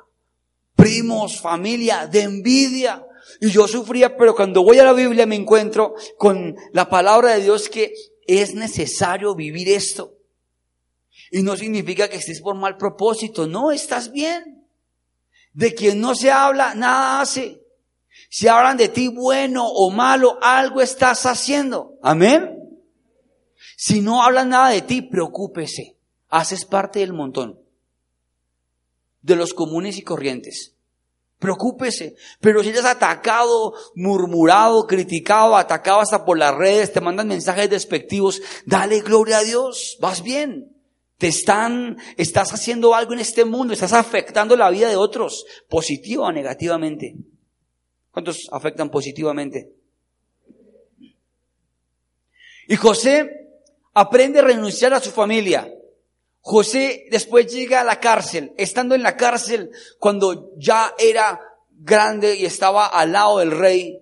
Primos, 0.76 1.40
familia 1.40 2.07
de 2.07 2.23
envidia. 2.23 3.04
Y 3.40 3.50
yo 3.50 3.66
sufría, 3.66 4.16
pero 4.16 4.35
cuando 4.35 4.62
voy 4.62 4.78
a 4.78 4.85
la 4.85 4.93
Biblia 4.93 5.26
me 5.26 5.37
encuentro 5.37 5.95
con 6.19 6.57
la 6.73 6.88
palabra 6.88 7.35
de 7.35 7.43
Dios 7.43 7.69
que 7.69 7.95
es 8.26 8.54
necesario 8.54 9.35
vivir 9.35 9.69
esto. 9.69 10.14
Y 11.31 11.43
no 11.43 11.57
significa 11.57 12.09
que 12.09 12.16
estés 12.16 12.40
por 12.40 12.54
mal 12.54 12.76
propósito. 12.76 13.47
No, 13.47 13.73
estás 13.73 14.12
bien. 14.12 14.66
De 15.52 15.75
quien 15.75 16.00
no 16.00 16.14
se 16.14 16.31
habla, 16.31 16.75
nada 16.75 17.21
hace. 17.21 17.63
Si 18.36 18.48
hablan 18.48 18.76
de 18.76 18.88
ti 18.88 19.06
bueno 19.06 19.64
o 19.64 19.92
malo, 19.92 20.38
algo 20.42 20.80
estás 20.80 21.24
haciendo. 21.24 21.92
Amén. 22.02 22.58
Si 23.76 24.00
no 24.00 24.24
hablan 24.24 24.48
nada 24.48 24.70
de 24.70 24.82
ti, 24.82 25.02
preocúpese. 25.02 25.96
Haces 26.30 26.64
parte 26.64 26.98
del 26.98 27.12
montón. 27.12 27.60
De 29.22 29.36
los 29.36 29.54
comunes 29.54 29.98
y 29.98 30.02
corrientes. 30.02 30.74
Preocúpese. 31.38 32.16
Pero 32.40 32.64
si 32.64 32.70
eres 32.70 32.84
atacado, 32.84 33.72
murmurado, 33.94 34.88
criticado, 34.88 35.56
atacado 35.56 36.00
hasta 36.00 36.24
por 36.24 36.36
las 36.36 36.56
redes, 36.56 36.92
te 36.92 37.00
mandan 37.00 37.28
mensajes 37.28 37.70
despectivos, 37.70 38.42
dale 38.66 38.98
gloria 38.98 39.38
a 39.38 39.44
Dios. 39.44 39.96
Vas 40.00 40.24
bien. 40.24 40.76
Te 41.18 41.28
están, 41.28 41.98
estás 42.16 42.52
haciendo 42.52 42.96
algo 42.96 43.12
en 43.12 43.20
este 43.20 43.44
mundo, 43.44 43.72
estás 43.72 43.92
afectando 43.92 44.56
la 44.56 44.70
vida 44.70 44.88
de 44.88 44.96
otros, 44.96 45.46
positiva 45.68 46.26
o 46.26 46.32
negativamente. 46.32 47.14
¿Cuántos 48.14 48.49
afectan 48.52 48.90
positivamente? 48.90 49.75
Y 52.68 52.76
José 52.76 53.50
aprende 53.92 54.38
a 54.38 54.42
renunciar 54.42 54.94
a 54.94 55.00
su 55.00 55.11
familia. 55.11 55.68
José 56.40 57.06
después 57.11 57.52
llega 57.52 57.80
a 57.80 57.85
la 57.85 57.99
cárcel. 57.99 58.52
Estando 58.56 58.94
en 58.94 59.02
la 59.02 59.16
cárcel, 59.16 59.73
cuando 59.99 60.52
ya 60.56 60.94
era 60.97 61.40
grande 61.71 62.37
y 62.37 62.44
estaba 62.44 62.87
al 62.87 63.11
lado 63.11 63.40
del 63.40 63.50
rey, 63.50 64.00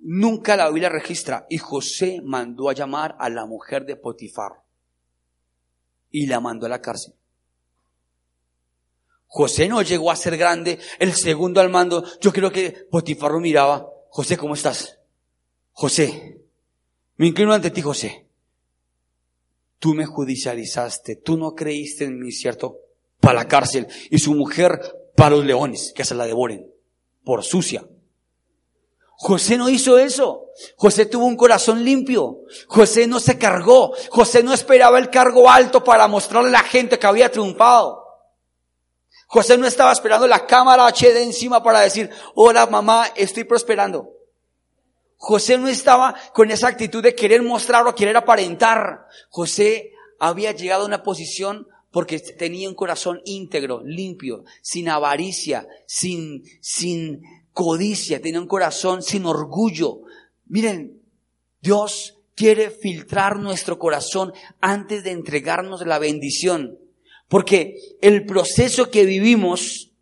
nunca 0.00 0.56
la 0.56 0.68
Biblia 0.68 0.88
registra. 0.88 1.46
Y 1.48 1.58
José 1.58 2.20
mandó 2.24 2.68
a 2.68 2.74
llamar 2.74 3.14
a 3.20 3.28
la 3.28 3.46
mujer 3.46 3.86
de 3.86 3.94
Potifar. 3.94 4.64
Y 6.10 6.26
la 6.26 6.40
mandó 6.40 6.66
a 6.66 6.70
la 6.70 6.80
cárcel. 6.80 7.14
José 9.34 9.66
no 9.66 9.82
llegó 9.82 10.12
a 10.12 10.16
ser 10.16 10.36
grande, 10.36 10.78
el 11.00 11.12
segundo 11.12 11.60
al 11.60 11.68
mando. 11.68 12.04
Yo 12.20 12.32
creo 12.32 12.52
que 12.52 12.86
Potifar 12.88 13.32
lo 13.32 13.40
miraba. 13.40 13.90
José, 14.08 14.36
¿cómo 14.36 14.54
estás? 14.54 15.00
José, 15.72 16.38
me 17.16 17.26
inclino 17.26 17.52
ante 17.52 17.72
ti, 17.72 17.82
José. 17.82 18.28
Tú 19.80 19.92
me 19.92 20.06
judicializaste, 20.06 21.16
tú 21.16 21.36
no 21.36 21.52
creíste 21.56 22.04
en 22.04 22.20
mí, 22.20 22.30
¿cierto? 22.30 22.78
Para 23.18 23.40
la 23.40 23.48
cárcel. 23.48 23.88
Y 24.08 24.20
su 24.20 24.34
mujer 24.34 24.78
para 25.16 25.34
los 25.34 25.44
leones, 25.44 25.92
que 25.96 26.04
se 26.04 26.14
la 26.14 26.26
devoren. 26.26 26.72
Por 27.24 27.42
sucia. 27.42 27.84
José 29.16 29.58
no 29.58 29.68
hizo 29.68 29.98
eso. 29.98 30.46
José 30.76 31.06
tuvo 31.06 31.26
un 31.26 31.36
corazón 31.36 31.82
limpio. 31.82 32.42
José 32.68 33.08
no 33.08 33.18
se 33.18 33.36
cargó. 33.36 33.94
José 34.10 34.44
no 34.44 34.54
esperaba 34.54 35.00
el 35.00 35.10
cargo 35.10 35.50
alto 35.50 35.82
para 35.82 36.06
mostrarle 36.06 36.50
a 36.50 36.52
la 36.52 36.62
gente 36.62 37.00
que 37.00 37.06
había 37.08 37.32
triunfado. 37.32 38.03
José 39.34 39.58
no 39.58 39.66
estaba 39.66 39.90
esperando 39.90 40.28
la 40.28 40.46
cámara 40.46 40.86
HD 40.86 41.24
encima 41.24 41.60
para 41.60 41.80
decir, 41.80 42.08
hola 42.36 42.68
mamá, 42.68 43.08
estoy 43.16 43.42
prosperando. 43.42 44.12
José 45.16 45.58
no 45.58 45.66
estaba 45.66 46.14
con 46.32 46.52
esa 46.52 46.68
actitud 46.68 47.02
de 47.02 47.16
querer 47.16 47.42
mostrar 47.42 47.84
o 47.84 47.96
querer 47.96 48.16
aparentar. 48.16 49.08
José 49.30 49.90
había 50.20 50.52
llegado 50.52 50.84
a 50.84 50.86
una 50.86 51.02
posición 51.02 51.66
porque 51.90 52.20
tenía 52.20 52.68
un 52.68 52.76
corazón 52.76 53.22
íntegro, 53.24 53.82
limpio, 53.84 54.44
sin 54.62 54.88
avaricia, 54.88 55.66
sin, 55.84 56.44
sin 56.60 57.20
codicia, 57.52 58.22
tenía 58.22 58.38
un 58.38 58.46
corazón 58.46 59.02
sin 59.02 59.26
orgullo. 59.26 60.02
Miren, 60.46 61.02
Dios 61.60 62.20
quiere 62.36 62.70
filtrar 62.70 63.40
nuestro 63.40 63.80
corazón 63.80 64.32
antes 64.60 65.02
de 65.02 65.10
entregarnos 65.10 65.84
la 65.84 65.98
bendición. 65.98 66.78
Porque 67.28 67.76
el 68.00 68.26
proceso 68.26 68.90
que 68.90 69.04
vivimos 69.04 69.92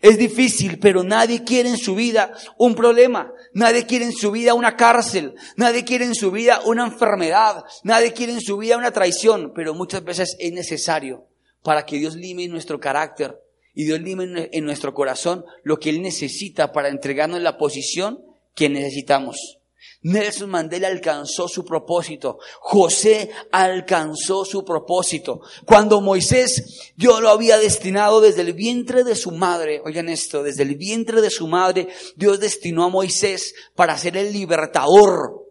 es 0.00 0.16
difícil, 0.16 0.78
pero 0.78 1.02
nadie 1.02 1.42
quiere 1.42 1.68
en 1.68 1.76
su 1.76 1.94
vida 1.94 2.32
un 2.56 2.74
problema. 2.74 3.32
Nadie 3.52 3.84
quiere 3.84 4.04
en 4.04 4.12
su 4.12 4.30
vida 4.30 4.54
una 4.54 4.76
cárcel. 4.76 5.34
Nadie 5.56 5.84
quiere 5.84 6.04
en 6.04 6.14
su 6.14 6.30
vida 6.30 6.60
una 6.64 6.86
enfermedad. 6.86 7.64
Nadie 7.82 8.12
quiere 8.12 8.32
en 8.32 8.40
su 8.40 8.56
vida 8.58 8.76
una 8.76 8.92
traición. 8.92 9.52
Pero 9.54 9.74
muchas 9.74 10.04
veces 10.04 10.36
es 10.38 10.52
necesario 10.52 11.26
para 11.62 11.84
que 11.84 11.98
Dios 11.98 12.14
lime 12.14 12.46
nuestro 12.46 12.78
carácter 12.78 13.40
y 13.74 13.84
Dios 13.84 14.00
lime 14.00 14.48
en 14.52 14.64
nuestro 14.64 14.94
corazón 14.94 15.44
lo 15.64 15.78
que 15.78 15.90
Él 15.90 16.02
necesita 16.02 16.72
para 16.72 16.88
entregarnos 16.88 17.40
la 17.40 17.58
posición 17.58 18.24
que 18.54 18.68
necesitamos. 18.68 19.57
Nelson 20.02 20.50
Mandela 20.50 20.88
alcanzó 20.88 21.48
su 21.48 21.64
propósito. 21.64 22.38
José 22.60 23.30
alcanzó 23.50 24.44
su 24.44 24.64
propósito. 24.64 25.40
Cuando 25.64 26.00
Moisés, 26.00 26.92
Dios 26.96 27.20
lo 27.20 27.30
había 27.30 27.58
destinado 27.58 28.20
desde 28.20 28.42
el 28.42 28.52
vientre 28.52 29.04
de 29.04 29.16
su 29.16 29.32
madre. 29.32 29.80
Oigan 29.84 30.08
esto, 30.08 30.42
desde 30.42 30.62
el 30.62 30.76
vientre 30.76 31.20
de 31.20 31.30
su 31.30 31.46
madre, 31.48 31.88
Dios 32.16 32.40
destinó 32.40 32.84
a 32.84 32.88
Moisés 32.88 33.54
para 33.74 33.98
ser 33.98 34.16
el 34.16 34.32
libertador 34.32 35.46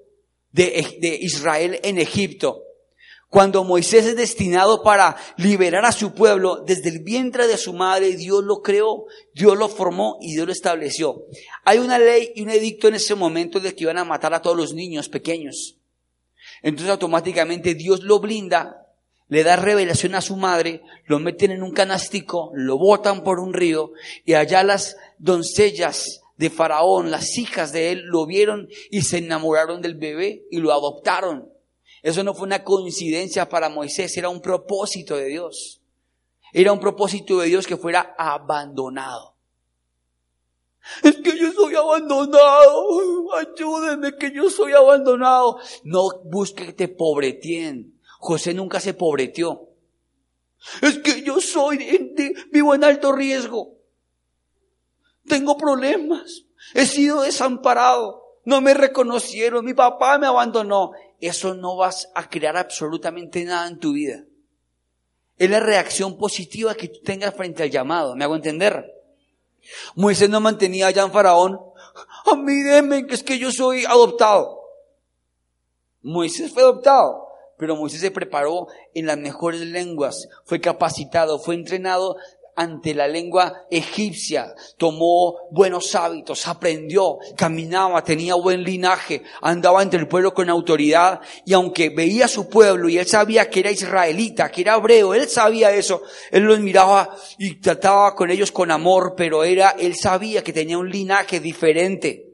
de, 0.52 0.98
de 1.00 1.18
Israel 1.22 1.80
en 1.84 1.98
Egipto. 1.98 2.67
Cuando 3.30 3.66
Moisés 3.66 4.06
es 4.06 4.16
destinado 4.16 4.84
para 4.84 5.18
liberar 5.36 5.84
a 5.84 5.92
su 5.92 6.14
pueblo, 6.14 6.64
desde 6.66 6.88
el 6.90 7.00
vientre 7.04 7.46
de 7.48 7.58
su 7.58 7.74
madre, 7.74 8.16
Dios 8.16 8.42
lo 8.44 8.62
creó, 8.62 9.06
Dios 9.34 9.58
lo 9.58 9.68
formó 9.68 10.18
y 10.22 10.34
Dios 10.34 10.48
lo 10.48 10.54
estableció. 10.54 11.26
Hay 11.66 11.80
una 11.80 12.00
ley 12.00 12.32
y 12.36 12.44
un 12.44 12.50
edicto 12.50 12.88
en 12.88 12.96
ese 12.96 13.16
momento 13.16 13.60
de 13.60 13.76
que 13.76 13.84
iban 13.84 13.98
a 13.98 14.06
matar 14.06 14.34
a 14.34 14.42
todos 14.42 14.56
los 14.56 14.74
niños 14.74 15.10
pequeños. 15.10 15.76
Entonces 16.62 16.90
automáticamente 16.90 17.76
Dios 17.76 18.02
lo 18.02 18.20
blinda, 18.20 18.88
le 19.28 19.44
da 19.44 19.58
revelación 19.58 20.16
a 20.16 20.22
su 20.22 20.38
madre, 20.38 20.82
lo 21.06 21.20
meten 21.20 21.52
en 21.52 21.64
un 21.64 21.72
canastico, 21.72 22.52
lo 22.54 22.78
botan 22.78 23.24
por 23.26 23.42
un 23.42 23.54
río 23.54 23.92
y 24.24 24.36
allá 24.36 24.64
las 24.64 24.96
doncellas 25.18 26.22
de 26.38 26.50
Faraón, 26.50 27.12
las 27.12 27.38
hijas 27.38 27.74
de 27.74 27.92
él, 27.92 28.04
lo 28.06 28.26
vieron 28.26 28.70
y 28.90 29.02
se 29.02 29.18
enamoraron 29.18 29.82
del 29.82 29.96
bebé 29.96 30.46
y 30.50 30.60
lo 30.60 30.72
adoptaron. 30.72 31.57
Eso 32.08 32.24
no 32.24 32.34
fue 32.34 32.46
una 32.46 32.64
coincidencia 32.64 33.50
para 33.50 33.68
Moisés, 33.68 34.16
era 34.16 34.30
un 34.30 34.40
propósito 34.40 35.18
de 35.18 35.26
Dios. 35.26 35.82
Era 36.54 36.72
un 36.72 36.80
propósito 36.80 37.40
de 37.40 37.48
Dios 37.48 37.68
que 37.68 37.76
fuera 37.76 38.16
abandonado. 38.18 39.36
Es 41.04 41.18
que 41.18 41.38
yo 41.38 41.52
soy 41.52 41.76
abandonado. 41.76 43.36
Ayúdenme 43.36 44.16
que 44.16 44.32
yo 44.32 44.50
soy 44.50 44.72
abandonado. 44.72 45.60
No 45.84 46.22
busque 46.24 46.68
que 46.68 46.72
te 46.72 46.88
pobretien. 46.88 48.00
José 48.20 48.54
nunca 48.54 48.80
se 48.80 48.94
pobreteó. 48.94 49.68
Es 50.82 51.00
que 51.00 51.24
yo 51.24 51.42
soy, 51.42 52.16
vivo 52.54 52.74
en 52.74 52.86
alto 52.86 53.12
riesgo. 53.12 53.80
Tengo 55.28 55.58
problemas. 55.58 56.46
He 56.74 56.86
sido 56.86 57.24
desamparado. 57.24 58.27
No 58.48 58.62
me 58.62 58.74
reconocieron. 58.74 59.66
Mi 59.66 59.74
papá 59.74 60.18
me 60.18 60.26
abandonó. 60.26 60.92
Eso 61.20 61.54
no 61.54 61.76
vas 61.76 62.10
a 62.16 62.30
crear 62.30 62.56
absolutamente 62.56 63.44
nada 63.44 63.68
en 63.68 63.78
tu 63.78 63.92
vida. 63.92 64.24
Es 65.38 65.50
la 65.50 65.60
reacción 65.60 66.18
positiva 66.18 66.74
que 66.74 66.88
tú 66.88 67.02
tengas 67.04 67.36
frente 67.36 67.64
al 67.64 67.70
llamado. 67.70 68.16
¿Me 68.16 68.24
hago 68.24 68.38
entender? 68.38 68.90
Moisés 69.96 70.30
no 70.30 70.40
mantenía 70.40 70.88
allá 70.88 71.04
en 71.04 71.12
Faraón. 71.12 71.60
A 72.26 72.36
mí 72.38 72.62
deme 72.62 73.06
que 73.06 73.16
es 73.16 73.24
que 73.24 73.38
yo 73.38 73.52
soy 73.52 73.84
adoptado. 73.84 74.62
Moisés 76.02 76.54
fue 76.54 76.64
adoptado, 76.64 77.28
pero 77.58 77.76
Moisés 77.76 78.00
se 78.00 78.12
preparó 78.12 78.68
en 78.94 79.08
las 79.08 79.18
mejores 79.18 79.60
lenguas, 79.60 80.30
fue 80.46 80.62
capacitado, 80.62 81.38
fue 81.38 81.56
entrenado 81.56 82.16
ante 82.58 82.96
la 82.96 83.08
lengua 83.08 83.68
egipcia, 83.70 84.54
tomó 84.78 85.48
buenos 85.52 85.94
hábitos, 85.94 86.48
aprendió, 86.48 87.20
caminaba, 87.36 88.04
tenía 88.04 88.34
buen 88.34 88.64
linaje, 88.64 89.22
andaba 89.42 89.84
entre 89.84 90.00
el 90.00 90.08
pueblo 90.08 90.34
con 90.34 90.50
autoridad 90.50 91.22
y 91.46 91.54
aunque 91.54 91.90
veía 91.90 92.26
a 92.26 92.28
su 92.28 92.50
pueblo 92.50 92.90
y 92.90 92.98
él 92.98 93.06
sabía 93.06 93.48
que 93.48 93.60
era 93.60 93.72
israelita, 93.72 94.50
que 94.50 94.62
era 94.62 94.76
hebreo, 94.76 95.14
él 95.14 95.30
sabía 95.30 95.72
eso, 95.72 96.02
él 96.32 96.44
los 96.44 96.60
miraba 96.60 97.16
y 97.38 97.62
trataba 97.62 98.16
con 98.16 98.32
ellos 98.32 98.52
con 98.52 98.72
amor, 98.72 99.14
pero 99.16 99.44
era, 99.44 99.76
él 99.78 99.96
sabía 99.96 100.44
que 100.44 100.52
tenía 100.52 100.80
un 100.80 100.90
linaje 100.90 101.40
diferente. 101.40 102.26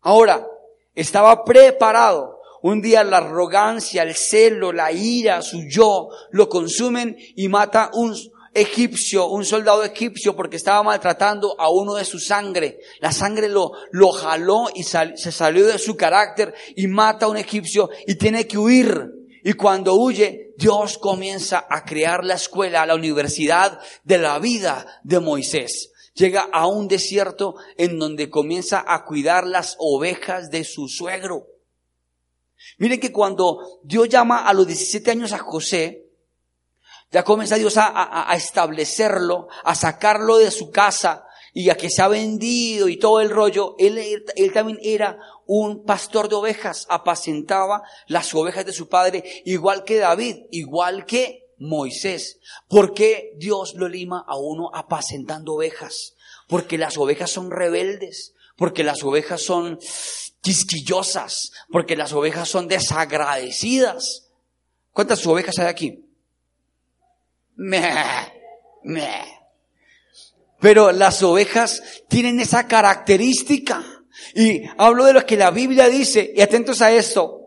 Ahora, 0.00 0.46
estaba 0.94 1.44
preparado. 1.44 2.38
Un 2.62 2.82
día 2.82 3.02
la 3.04 3.16
arrogancia, 3.16 4.02
el 4.02 4.14
celo, 4.14 4.70
la 4.70 4.92
ira, 4.92 5.40
su 5.40 5.64
yo, 5.66 6.10
lo 6.30 6.48
consumen 6.48 7.16
y 7.34 7.48
mata 7.48 7.90
un, 7.94 8.14
egipcio, 8.52 9.28
un 9.28 9.44
soldado 9.44 9.84
egipcio, 9.84 10.34
porque 10.34 10.56
estaba 10.56 10.82
maltratando 10.82 11.54
a 11.58 11.70
uno 11.70 11.94
de 11.94 12.04
su 12.04 12.18
sangre. 12.18 12.78
La 13.00 13.12
sangre 13.12 13.48
lo, 13.48 13.72
lo 13.92 14.10
jaló 14.12 14.68
y 14.74 14.82
se 14.82 15.32
salió 15.32 15.66
de 15.66 15.78
su 15.78 15.96
carácter 15.96 16.54
y 16.76 16.86
mata 16.86 17.26
a 17.26 17.28
un 17.28 17.36
egipcio 17.36 17.90
y 18.06 18.16
tiene 18.16 18.46
que 18.46 18.58
huir. 18.58 19.10
Y 19.42 19.54
cuando 19.54 19.94
huye, 19.94 20.52
Dios 20.56 20.98
comienza 20.98 21.66
a 21.68 21.84
crear 21.84 22.24
la 22.24 22.34
escuela, 22.34 22.84
la 22.84 22.94
universidad 22.94 23.80
de 24.04 24.18
la 24.18 24.38
vida 24.38 25.00
de 25.02 25.20
Moisés. 25.20 25.92
Llega 26.14 26.48
a 26.52 26.66
un 26.66 26.88
desierto 26.88 27.54
en 27.78 27.98
donde 27.98 28.28
comienza 28.28 28.84
a 28.86 29.04
cuidar 29.04 29.46
las 29.46 29.76
ovejas 29.78 30.50
de 30.50 30.64
su 30.64 30.88
suegro. 30.88 31.46
Miren 32.78 33.00
que 33.00 33.12
cuando 33.12 33.80
Dios 33.82 34.08
llama 34.08 34.46
a 34.46 34.52
los 34.52 34.66
17 34.66 35.10
años 35.10 35.32
a 35.32 35.38
José, 35.38 36.09
ya 37.10 37.24
comienza 37.24 37.56
Dios 37.56 37.74
a, 37.76 38.32
establecerlo, 38.34 39.48
a 39.64 39.74
sacarlo 39.74 40.38
de 40.38 40.50
su 40.52 40.70
casa 40.70 41.26
y 41.52 41.68
a 41.70 41.76
que 41.76 41.90
se 41.90 42.02
ha 42.02 42.08
vendido 42.08 42.88
y 42.88 42.98
todo 42.98 43.20
el 43.20 43.30
rollo. 43.30 43.74
Él, 43.78 44.24
también 44.54 44.78
era 44.80 45.18
un 45.46 45.84
pastor 45.84 46.28
de 46.28 46.36
ovejas, 46.36 46.86
apacentaba 46.88 47.82
las 48.06 48.32
ovejas 48.34 48.64
de 48.64 48.72
su 48.72 48.88
padre, 48.88 49.42
igual 49.44 49.82
que 49.82 49.96
David, 49.96 50.36
igual 50.52 51.04
que 51.04 51.48
Moisés. 51.58 52.38
¿Por 52.68 52.94
qué 52.94 53.32
Dios 53.36 53.74
lo 53.74 53.88
lima 53.88 54.24
a 54.26 54.36
uno 54.36 54.70
apacentando 54.72 55.54
ovejas? 55.54 56.14
Porque 56.46 56.78
las 56.78 56.96
ovejas 56.96 57.30
son 57.30 57.50
rebeldes, 57.50 58.34
porque 58.56 58.84
las 58.84 59.02
ovejas 59.02 59.42
son 59.42 59.80
quisquillosas, 60.42 61.50
porque 61.70 61.96
las 61.96 62.12
ovejas 62.12 62.48
son 62.48 62.68
desagradecidas. 62.68 64.28
¿Cuántas 64.92 65.26
ovejas 65.26 65.58
hay 65.58 65.66
aquí? 65.66 66.09
Pero 70.60 70.92
las 70.92 71.22
ovejas 71.22 71.82
tienen 72.08 72.40
esa 72.40 72.66
característica. 72.66 73.84
Y 74.34 74.62
hablo 74.78 75.04
de 75.04 75.12
lo 75.12 75.26
que 75.26 75.36
la 75.36 75.50
Biblia 75.50 75.88
dice, 75.88 76.32
y 76.34 76.40
atentos 76.40 76.80
a 76.82 76.92
esto. 76.92 77.40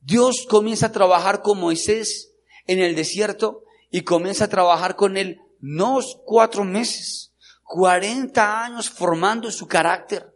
Dios 0.00 0.46
comienza 0.48 0.86
a 0.86 0.92
trabajar 0.92 1.42
con 1.42 1.58
Moisés 1.58 2.32
en 2.66 2.80
el 2.80 2.94
desierto 2.94 3.64
y 3.90 4.02
comienza 4.02 4.44
a 4.44 4.48
trabajar 4.48 4.94
con 4.96 5.16
él 5.16 5.40
no 5.60 5.98
cuatro 6.24 6.64
meses, 6.64 7.32
cuarenta 7.64 8.64
años 8.64 8.88
formando 8.88 9.50
su 9.50 9.66
carácter. 9.66 10.32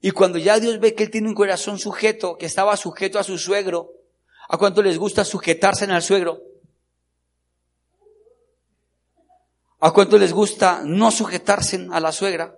Y 0.00 0.10
cuando 0.10 0.38
ya 0.38 0.58
Dios 0.58 0.80
ve 0.80 0.94
que 0.94 1.04
él 1.04 1.10
tiene 1.10 1.28
un 1.28 1.34
corazón 1.34 1.78
sujeto, 1.78 2.36
que 2.36 2.46
estaba 2.46 2.76
sujeto 2.76 3.18
a 3.18 3.24
su 3.24 3.38
suegro, 3.38 3.92
¿a 4.48 4.56
cuánto 4.56 4.82
les 4.82 4.98
gusta 4.98 5.24
sujetarse 5.24 5.84
en 5.84 5.92
el 5.92 6.02
suegro? 6.02 6.47
¿A 9.80 9.92
cuánto 9.92 10.18
les 10.18 10.32
gusta 10.32 10.82
no 10.84 11.10
sujetarse 11.10 11.86
a 11.90 12.00
la 12.00 12.10
suegra? 12.10 12.54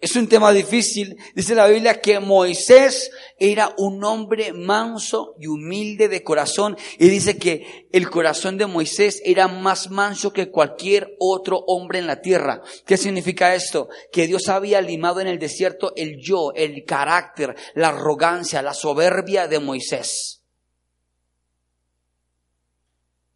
Es 0.00 0.14
un 0.14 0.28
tema 0.28 0.52
difícil. 0.52 1.16
Dice 1.34 1.56
la 1.56 1.66
Biblia 1.66 2.00
que 2.00 2.20
Moisés 2.20 3.10
era 3.36 3.74
un 3.78 4.04
hombre 4.04 4.52
manso 4.52 5.34
y 5.40 5.48
humilde 5.48 6.08
de 6.08 6.22
corazón. 6.22 6.76
Y 6.98 7.08
dice 7.08 7.36
que 7.36 7.88
el 7.90 8.08
corazón 8.08 8.56
de 8.58 8.66
Moisés 8.66 9.20
era 9.24 9.48
más 9.48 9.90
manso 9.90 10.32
que 10.32 10.52
cualquier 10.52 11.16
otro 11.18 11.58
hombre 11.66 11.98
en 11.98 12.06
la 12.06 12.20
tierra. 12.20 12.62
¿Qué 12.86 12.96
significa 12.96 13.56
esto? 13.56 13.88
Que 14.12 14.28
Dios 14.28 14.48
había 14.48 14.80
limado 14.80 15.20
en 15.20 15.26
el 15.26 15.40
desierto 15.40 15.92
el 15.96 16.20
yo, 16.22 16.52
el 16.54 16.84
carácter, 16.84 17.56
la 17.74 17.88
arrogancia, 17.88 18.62
la 18.62 18.74
soberbia 18.74 19.48
de 19.48 19.58
Moisés. 19.58 20.37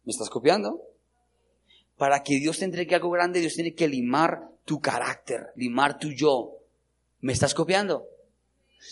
¿Me 0.03 0.11
estás 0.11 0.29
copiando? 0.29 0.81
Para 1.97 2.23
que 2.23 2.39
Dios 2.39 2.59
te 2.59 2.65
entregue 2.65 2.95
algo 2.95 3.11
grande, 3.11 3.39
Dios 3.39 3.53
tiene 3.53 3.73
que 3.73 3.87
limar 3.87 4.49
tu 4.65 4.79
carácter, 4.79 5.51
limar 5.55 5.97
tu 5.97 6.11
yo. 6.11 6.57
¿Me 7.21 7.33
estás 7.33 7.53
copiando? 7.53 8.05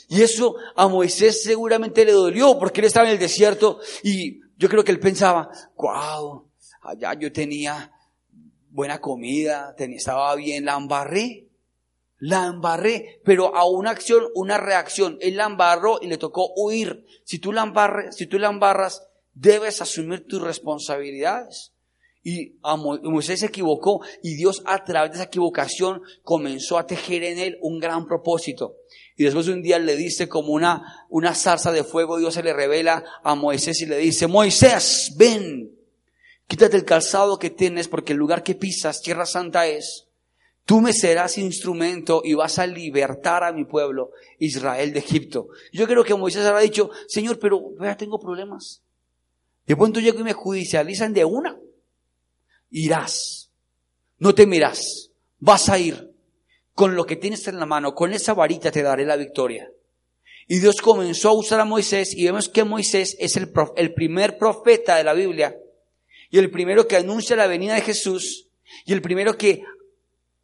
Y 0.08 0.22
eso 0.22 0.56
a 0.76 0.88
Moisés 0.88 1.44
seguramente 1.44 2.06
le 2.06 2.14
dolió 2.14 2.58
porque 2.58 2.80
él 2.80 2.88
estaba 2.88 3.08
en 3.08 3.14
el 3.14 3.20
desierto 3.20 3.80
y 4.04 4.40
yo 4.58 4.70
creo 4.70 4.84
que 4.84 4.92
él 4.92 5.00
pensaba, 5.00 5.50
wow, 5.76 6.48
allá 6.82 7.14
yo 7.20 7.32
tenía 7.32 7.92
buena 8.70 9.02
comida, 9.02 9.76
tenía, 9.76 9.98
estaba 9.98 10.34
bien, 10.36 10.66
la 10.66 10.78
embarré, 10.78 11.50
la 12.20 12.46
embarré, 12.46 13.20
pero 13.26 13.56
a 13.56 13.66
una 13.66 13.90
acción, 13.90 14.26
una 14.36 14.58
reacción, 14.58 15.18
él 15.20 15.38
la 15.38 15.46
embarró 15.46 16.00
y 16.02 16.08
le 16.08 16.18
tocó 16.18 16.54
huir. 16.56 17.06
Si 17.26 17.40
tú 17.40 17.52
la 17.52 17.64
embarras, 17.64 18.16
si 18.16 18.28
tú 18.28 18.40
la 18.40 18.50
embarras, 18.50 19.08
debes 19.34 19.82
asumir 19.82 20.26
tus 20.28 20.42
responsabilidades. 20.42 21.72
Y 22.24 22.54
Moisés 23.04 23.40
se 23.40 23.48
equivocó 23.48 24.02
y 24.22 24.36
Dios 24.36 24.62
a 24.66 24.84
través 24.84 25.12
de 25.12 25.18
esa 25.18 25.26
equivocación 25.26 26.02
comenzó 26.24 26.78
a 26.78 26.86
tejer 26.86 27.24
en 27.24 27.40
él 27.40 27.58
un 27.62 27.80
gran 27.80 28.06
propósito. 28.06 28.76
Y 29.18 29.24
después 29.24 29.48
de 29.48 29.54
un 29.54 29.64
día 29.64 29.80
le 29.80 29.96
dice 29.96 30.30
como 30.30 30.54
una, 30.54 31.06
una 31.10 31.34
zarza 31.34 31.72
de 31.72 31.84
fuego, 31.84 32.20
Dios 32.20 32.36
se 32.36 32.44
le 32.44 32.54
revela 32.54 33.04
a 33.24 33.34
Moisés 33.34 33.82
y 33.82 33.88
le 33.88 33.98
dice, 33.98 34.28
Moisés, 34.28 35.14
ven, 35.18 35.72
quítate 36.48 36.78
el 36.78 36.86
calzado 36.86 37.40
que 37.40 37.50
tienes 37.50 37.88
porque 37.88 38.14
el 38.14 38.20
lugar 38.20 38.44
que 38.44 38.56
pisas, 38.56 39.02
tierra 39.02 39.26
santa 39.26 39.66
es. 39.68 40.08
Tú 40.66 40.80
me 40.80 40.94
serás 40.94 41.40
instrumento 41.40 42.22
y 42.24 42.36
vas 42.36 42.60
a 42.60 42.68
libertar 42.68 43.44
a 43.44 43.52
mi 43.52 43.66
pueblo, 43.66 44.12
Israel 44.38 44.94
de 44.94 45.00
Egipto. 45.00 45.48
Yo 45.74 45.88
creo 45.88 46.04
que 46.04 46.14
Moisés 46.14 46.46
habrá 46.46 46.62
dicho, 46.62 46.92
Señor, 47.08 47.40
pero 47.40 47.72
vea, 47.80 47.98
tengo 47.98 48.20
problemas. 48.20 48.84
De 49.66 49.76
pronto 49.76 50.00
llego 50.00 50.20
y 50.20 50.24
me 50.24 50.34
judicializan 50.34 51.14
de 51.14 51.26
una. 51.26 51.58
Irás. 52.70 53.52
No 54.18 54.34
temerás. 54.34 55.12
Vas 55.40 55.70
a 55.70 55.80
ir. 55.80 56.12
Con 56.74 56.96
lo 56.96 57.06
que 57.06 57.16
tienes 57.16 57.48
en 57.48 57.60
la 57.60 57.66
mano, 57.66 57.94
con 57.94 58.14
esa 58.14 58.34
varita 58.34 58.72
te 58.72 58.82
daré 58.82 59.06
la 59.06 59.18
victoria. 59.18 59.70
Y 60.48 60.60
Dios 60.60 60.82
comenzó 60.82 61.30
a 61.30 61.34
usar 61.34 61.60
a 61.60 61.66
Moisés 61.66 62.14
y 62.16 62.26
vemos 62.26 62.50
que 62.50 62.64
Moisés 62.64 63.16
es 63.20 63.38
el, 63.38 63.52
el 63.76 63.94
primer 63.94 64.38
profeta 64.38 64.96
de 64.96 65.04
la 65.04 65.14
Biblia 65.14 65.56
y 66.30 66.40
el 66.40 66.50
primero 66.50 66.88
que 66.88 66.98
anuncia 66.98 67.36
la 67.36 67.48
venida 67.48 67.76
de 67.76 67.82
Jesús 67.82 68.50
y 68.86 68.94
el 68.94 69.02
primero 69.02 69.38
que 69.38 69.64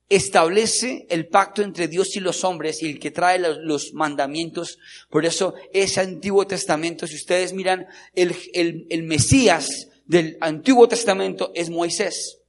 establece 0.10 1.06
el 1.10 1.28
pacto 1.28 1.62
entre 1.62 1.88
Dios 1.88 2.16
y 2.16 2.20
los 2.20 2.44
hombres 2.44 2.82
y 2.82 2.90
el 2.90 3.00
que 3.00 3.12
trae 3.12 3.40
los, 3.40 3.94
mandamientos. 3.94 4.80
Por 5.10 5.26
eso 5.26 5.54
ese 5.74 6.02
Antiguo 6.02 6.48
Testamento, 6.48 7.08
si 7.08 7.16
ustedes 7.16 7.54
miran, 7.54 7.88
el, 8.14 8.36
el, 8.54 8.88
el 8.90 9.04
Mesías 9.04 9.90
del 10.06 10.38
Antiguo 10.40 10.88
Testamento 10.88 11.52
es 11.54 11.70
Moisés. 11.70 12.40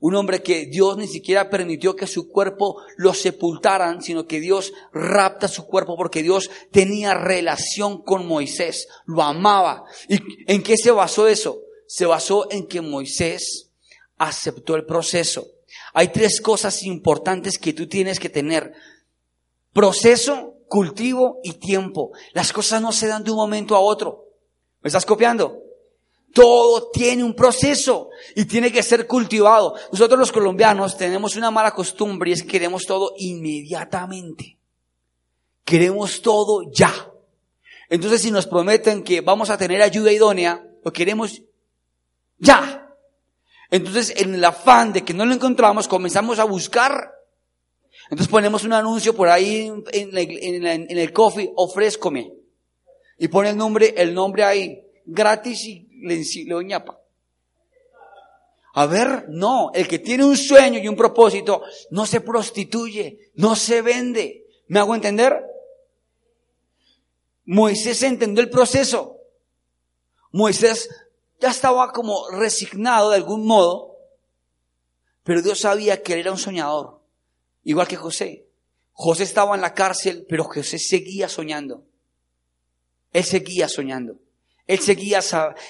Un 0.00 0.16
hombre 0.16 0.42
que 0.42 0.66
Dios 0.66 0.98
ni 0.98 1.06
siquiera 1.08 1.48
permitió 1.48 1.96
que 1.96 2.06
su 2.06 2.28
cuerpo 2.28 2.82
lo 2.96 3.14
sepultaran, 3.14 4.02
sino 4.02 4.26
que 4.26 4.38
Dios 4.38 4.72
rapta 4.92 5.48
su 5.48 5.66
cuerpo 5.66 5.96
porque 5.96 6.22
Dios 6.22 6.50
tenía 6.70 7.14
relación 7.14 8.02
con 8.02 8.26
Moisés, 8.26 8.86
lo 9.06 9.22
amaba. 9.22 9.84
¿Y 10.08 10.18
en 10.46 10.62
qué 10.62 10.76
se 10.76 10.90
basó 10.90 11.26
eso? 11.26 11.62
Se 11.86 12.04
basó 12.04 12.50
en 12.50 12.66
que 12.66 12.80
Moisés 12.80 13.70
aceptó 14.18 14.76
el 14.76 14.84
proceso. 14.84 15.53
Hay 15.94 16.08
tres 16.08 16.40
cosas 16.40 16.82
importantes 16.82 17.56
que 17.56 17.72
tú 17.72 17.88
tienes 17.88 18.18
que 18.18 18.28
tener. 18.28 18.74
Proceso, 19.72 20.56
cultivo 20.68 21.38
y 21.44 21.54
tiempo. 21.54 22.10
Las 22.32 22.52
cosas 22.52 22.82
no 22.82 22.90
se 22.90 23.06
dan 23.06 23.22
de 23.22 23.30
un 23.30 23.36
momento 23.36 23.76
a 23.76 23.80
otro. 23.80 24.24
¿Me 24.82 24.88
estás 24.88 25.06
copiando? 25.06 25.62
Todo 26.32 26.90
tiene 26.90 27.22
un 27.22 27.34
proceso 27.34 28.08
y 28.34 28.44
tiene 28.44 28.72
que 28.72 28.82
ser 28.82 29.06
cultivado. 29.06 29.76
Nosotros 29.92 30.18
los 30.18 30.32
colombianos 30.32 30.96
tenemos 30.96 31.36
una 31.36 31.52
mala 31.52 31.70
costumbre 31.70 32.30
y 32.30 32.32
es 32.32 32.42
que 32.42 32.48
queremos 32.48 32.84
todo 32.86 33.14
inmediatamente. 33.16 34.58
Queremos 35.64 36.20
todo 36.22 36.72
ya. 36.72 36.92
Entonces 37.88 38.22
si 38.22 38.32
nos 38.32 38.48
prometen 38.48 39.04
que 39.04 39.20
vamos 39.20 39.48
a 39.48 39.56
tener 39.56 39.80
ayuda 39.80 40.10
idónea, 40.10 40.66
lo 40.84 40.92
queremos 40.92 41.40
ya. 42.38 42.83
Entonces, 43.74 44.14
en 44.18 44.32
el 44.36 44.44
afán 44.44 44.92
de 44.92 45.02
que 45.02 45.12
no 45.12 45.26
lo 45.26 45.34
encontramos, 45.34 45.88
comenzamos 45.88 46.38
a 46.38 46.44
buscar. 46.44 47.12
Entonces 48.04 48.28
ponemos 48.28 48.62
un 48.62 48.72
anuncio 48.72 49.16
por 49.16 49.28
ahí 49.28 49.68
en, 49.90 50.96
el 50.96 51.12
coffee, 51.12 51.50
ofrézcome. 51.56 52.32
Y 53.18 53.26
pone 53.26 53.50
el 53.50 53.56
nombre, 53.56 53.92
el 53.96 54.14
nombre 54.14 54.44
ahí, 54.44 54.80
gratis 55.04 55.64
y 55.64 55.88
le, 56.02 56.22
le 56.22 56.64
ñapa. 56.64 57.00
A 58.74 58.86
ver, 58.86 59.24
no, 59.30 59.72
el 59.74 59.88
que 59.88 59.98
tiene 59.98 60.24
un 60.24 60.36
sueño 60.36 60.78
y 60.78 60.86
un 60.86 60.94
propósito 60.94 61.62
no 61.90 62.06
se 62.06 62.20
prostituye, 62.20 63.32
no 63.34 63.56
se 63.56 63.82
vende. 63.82 64.46
¿Me 64.68 64.78
hago 64.78 64.94
entender? 64.94 65.34
Moisés 67.44 68.04
entendió 68.04 68.40
el 68.40 68.50
proceso. 68.50 69.18
Moisés 70.30 70.88
ya 71.40 71.50
estaba 71.50 71.92
como 71.92 72.28
resignado 72.30 73.10
de 73.10 73.16
algún 73.16 73.46
modo, 73.46 73.96
pero 75.22 75.42
Dios 75.42 75.60
sabía 75.60 76.02
que 76.02 76.14
él 76.14 76.20
era 76.20 76.32
un 76.32 76.38
soñador, 76.38 77.00
igual 77.62 77.88
que 77.88 77.96
José. 77.96 78.46
José 78.92 79.24
estaba 79.24 79.54
en 79.54 79.62
la 79.62 79.74
cárcel, 79.74 80.24
pero 80.28 80.44
José 80.44 80.78
seguía 80.78 81.28
soñando. 81.28 81.84
Él 83.12 83.24
seguía 83.24 83.68
soñando. 83.68 84.16
Él 84.66 84.78
seguía 84.78 85.20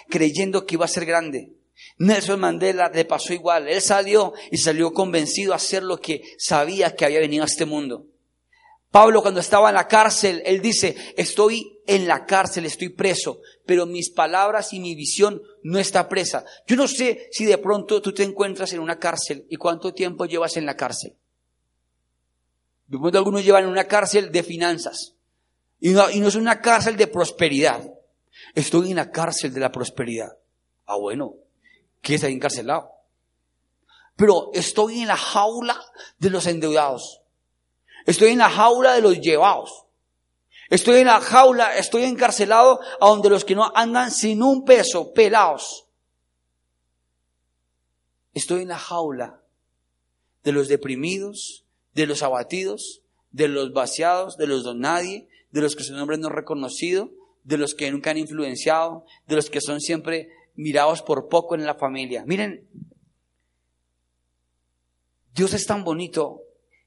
creyendo 0.08 0.66
que 0.66 0.74
iba 0.74 0.84
a 0.84 0.88
ser 0.88 1.06
grande. 1.06 1.52
Nelson 1.98 2.40
Mandela 2.40 2.88
le 2.88 3.04
pasó 3.04 3.32
igual. 3.32 3.68
Él 3.68 3.80
salió 3.80 4.32
y 4.50 4.58
salió 4.58 4.92
convencido 4.92 5.52
a 5.52 5.56
hacer 5.56 5.82
lo 5.82 6.00
que 6.00 6.22
sabía 6.38 6.94
que 6.94 7.04
había 7.04 7.20
venido 7.20 7.44
a 7.44 7.46
este 7.46 7.64
mundo. 7.64 8.06
Pablo 8.94 9.22
cuando 9.22 9.40
estaba 9.40 9.70
en 9.70 9.74
la 9.74 9.88
cárcel, 9.88 10.40
él 10.46 10.62
dice, 10.62 10.94
estoy 11.16 11.80
en 11.84 12.06
la 12.06 12.24
cárcel, 12.26 12.64
estoy 12.64 12.90
preso, 12.90 13.40
pero 13.66 13.86
mis 13.86 14.08
palabras 14.08 14.72
y 14.72 14.78
mi 14.78 14.94
visión 14.94 15.42
no 15.64 15.80
está 15.80 16.08
presa. 16.08 16.44
Yo 16.68 16.76
no 16.76 16.86
sé 16.86 17.28
si 17.32 17.44
de 17.44 17.58
pronto 17.58 18.00
tú 18.00 18.14
te 18.14 18.22
encuentras 18.22 18.72
en 18.72 18.78
una 18.78 19.00
cárcel 19.00 19.46
y 19.50 19.56
cuánto 19.56 19.92
tiempo 19.92 20.26
llevas 20.26 20.56
en 20.56 20.64
la 20.64 20.76
cárcel. 20.76 21.16
De 22.86 22.96
pronto 22.96 23.18
algunos 23.18 23.44
llevan 23.44 23.64
en 23.64 23.70
una 23.70 23.88
cárcel 23.88 24.30
de 24.30 24.44
finanzas 24.44 25.16
y 25.80 25.90
no, 25.90 26.08
y 26.08 26.20
no 26.20 26.28
es 26.28 26.36
una 26.36 26.60
cárcel 26.60 26.96
de 26.96 27.08
prosperidad. 27.08 27.92
Estoy 28.54 28.90
en 28.90 28.96
la 28.96 29.10
cárcel 29.10 29.52
de 29.52 29.58
la 29.58 29.72
prosperidad. 29.72 30.38
Ah, 30.86 30.98
bueno, 30.98 31.34
¿qué 32.00 32.14
está 32.14 32.28
encarcelado? 32.28 32.92
Pero 34.14 34.50
estoy 34.54 35.00
en 35.00 35.08
la 35.08 35.16
jaula 35.16 35.84
de 36.20 36.30
los 36.30 36.46
endeudados. 36.46 37.23
Estoy 38.06 38.30
en 38.30 38.38
la 38.38 38.50
jaula 38.50 38.94
de 38.94 39.00
los 39.00 39.20
llevados. 39.20 39.84
Estoy 40.70 41.00
en 41.00 41.06
la 41.06 41.20
jaula, 41.20 41.76
estoy 41.76 42.04
encarcelado 42.04 42.80
a 43.00 43.08
donde 43.08 43.30
los 43.30 43.44
que 43.44 43.54
no 43.54 43.70
andan 43.74 44.10
sin 44.10 44.42
un 44.42 44.64
peso, 44.64 45.12
pelados. 45.12 45.86
Estoy 48.32 48.62
en 48.62 48.68
la 48.68 48.78
jaula 48.78 49.42
de 50.42 50.52
los 50.52 50.68
deprimidos, 50.68 51.64
de 51.94 52.06
los 52.06 52.22
abatidos, 52.22 53.02
de 53.30 53.48
los 53.48 53.72
vaciados, 53.72 54.36
de 54.36 54.46
los 54.46 54.64
don 54.64 54.80
nadie, 54.80 55.28
de 55.50 55.60
los 55.60 55.76
que 55.76 55.84
su 55.84 55.94
nombre 55.94 56.18
no 56.18 56.28
es 56.28 56.34
reconocido, 56.34 57.10
de 57.44 57.58
los 57.58 57.74
que 57.74 57.90
nunca 57.90 58.10
han 58.10 58.18
influenciado, 58.18 59.04
de 59.26 59.36
los 59.36 59.50
que 59.50 59.60
son 59.60 59.80
siempre 59.80 60.30
mirados 60.54 61.02
por 61.02 61.28
poco 61.28 61.54
en 61.54 61.64
la 61.64 61.74
familia. 61.74 62.24
Miren, 62.26 62.68
Dios 65.34 65.52
es 65.52 65.66
tan 65.66 65.84
bonito 65.84 66.43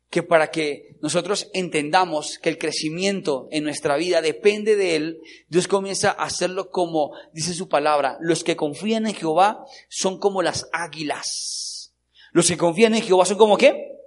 que 0.10 0.24
para 0.24 0.52
que 0.52 0.96
nosotros 1.02 1.50
entendamos 1.54 2.40
que 2.40 2.50
el 2.50 2.58
crecimiento 2.58 3.48
en 3.52 3.64
nuestra 3.64 3.98
vida 3.98 4.22
depende 4.22 4.76
de 4.76 4.96
Él, 4.96 5.22
Dios 5.50 5.68
comienza 5.68 6.12
a 6.12 6.24
hacerlo 6.24 6.70
como 6.70 7.12
dice 7.34 7.54
su 7.54 7.68
palabra. 7.68 8.18
Los 8.22 8.44
que 8.44 8.56
confían 8.56 9.06
en 9.06 9.16
Jehová 9.16 9.66
son 9.90 10.18
como 10.20 10.42
las 10.42 10.70
águilas. 10.72 11.94
Los 12.32 12.48
que 12.48 12.58
confían 12.58 12.96
en 12.96 13.02
Jehová 13.02 13.26
son 13.26 13.38
como 13.38 13.58
qué? 13.58 13.98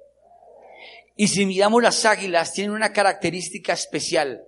Y 1.17 1.29
si 1.29 1.45
miramos 1.45 1.83
las 1.83 2.07
águilas, 2.07 2.55
tienen 2.55 2.73
una 2.73 2.93
característica 2.93 3.75
especial. 3.75 4.45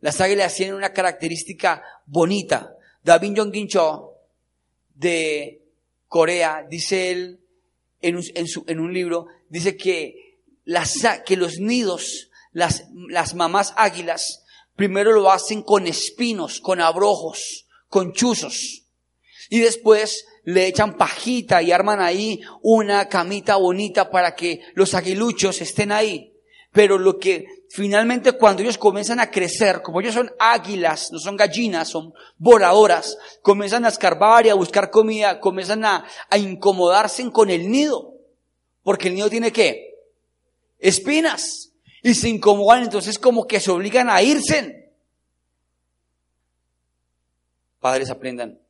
Las 0.00 0.20
águilas 0.20 0.54
tienen 0.56 0.74
una 0.74 0.92
característica 0.92 1.84
bonita. 2.04 2.76
David 3.04 3.34
Jong 3.36 3.68
Cho 3.68 4.16
de 4.94 5.62
Corea, 6.08 6.66
dice 6.68 7.12
él 7.12 7.40
en 8.00 8.80
un 8.80 8.92
libro, 8.92 9.28
dice 9.48 9.76
que 9.76 10.23
las, 10.64 10.98
que 11.24 11.36
los 11.36 11.58
nidos, 11.58 12.30
las, 12.52 12.84
las 13.08 13.34
mamás 13.34 13.74
águilas, 13.76 14.44
primero 14.76 15.12
lo 15.12 15.30
hacen 15.30 15.62
con 15.62 15.86
espinos, 15.86 16.60
con 16.60 16.80
abrojos, 16.80 17.66
con 17.88 18.12
chuzos. 18.12 18.82
Y 19.50 19.60
después 19.60 20.26
le 20.44 20.66
echan 20.66 20.96
pajita 20.96 21.62
y 21.62 21.72
arman 21.72 22.00
ahí 22.00 22.40
una 22.62 23.08
camita 23.08 23.56
bonita 23.56 24.10
para 24.10 24.34
que 24.34 24.60
los 24.74 24.94
aguiluchos 24.94 25.60
estén 25.60 25.92
ahí. 25.92 26.32
Pero 26.72 26.98
lo 26.98 27.18
que 27.18 27.46
finalmente 27.70 28.32
cuando 28.32 28.62
ellos 28.62 28.78
comienzan 28.78 29.20
a 29.20 29.30
crecer, 29.30 29.80
como 29.80 30.00
ellos 30.00 30.14
son 30.14 30.32
águilas, 30.40 31.12
no 31.12 31.18
son 31.18 31.36
gallinas, 31.36 31.88
son 31.88 32.12
voladoras, 32.36 33.16
comienzan 33.42 33.84
a 33.84 33.88
escarbar 33.88 34.46
y 34.46 34.48
a 34.48 34.54
buscar 34.54 34.90
comida, 34.90 35.38
comienzan 35.38 35.84
a, 35.84 36.04
a 36.28 36.38
incomodarse 36.38 37.30
con 37.30 37.50
el 37.50 37.70
nido. 37.70 38.14
Porque 38.82 39.08
el 39.08 39.14
nido 39.14 39.30
tiene 39.30 39.52
que 39.52 39.93
espinas 40.84 41.72
y 42.02 42.14
se 42.14 42.28
incomodan, 42.28 42.82
entonces 42.82 43.18
como 43.18 43.46
que 43.46 43.58
se 43.58 43.70
obligan 43.70 44.10
a 44.10 44.22
irse. 44.22 44.92
Padres 47.80 48.10
aprendan. 48.10 48.60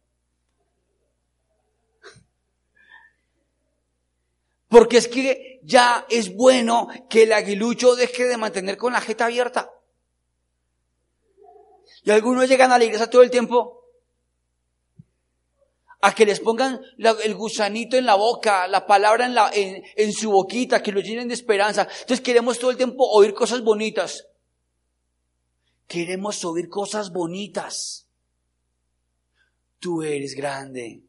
Porque 4.68 4.98
es 4.98 5.08
que 5.08 5.60
ya 5.64 6.06
es 6.08 6.34
bueno 6.34 6.88
que 7.10 7.24
el 7.24 7.32
aguilucho 7.32 7.96
deje 7.96 8.24
de 8.24 8.36
mantener 8.36 8.76
con 8.76 8.92
la 8.92 9.00
jeta 9.00 9.26
abierta. 9.26 9.72
Y 12.04 12.10
algunos 12.12 12.48
llegan 12.48 12.70
a 12.70 12.78
la 12.78 12.84
iglesia 12.84 13.10
todo 13.10 13.22
el 13.22 13.30
tiempo 13.30 13.83
a 16.04 16.14
que 16.14 16.26
les 16.26 16.38
pongan 16.38 16.82
el 16.98 17.34
gusanito 17.34 17.96
en 17.96 18.04
la 18.04 18.14
boca, 18.14 18.68
la 18.68 18.86
palabra 18.86 19.24
en, 19.54 19.82
en, 19.96 20.12
su 20.12 20.30
boquita, 20.30 20.82
que 20.82 20.92
lo 20.92 21.00
llenen 21.00 21.28
de 21.28 21.34
esperanza. 21.34 21.88
Entonces 22.00 22.20
queremos 22.20 22.58
todo 22.58 22.70
el 22.70 22.76
tiempo 22.76 23.08
oír 23.08 23.32
cosas 23.32 23.62
bonitas. 23.62 24.26
Queremos 25.88 26.44
oír 26.44 26.68
cosas 26.68 27.10
bonitas. 27.10 28.06
Tú 29.78 30.02
eres 30.02 30.34
grande, 30.34 31.00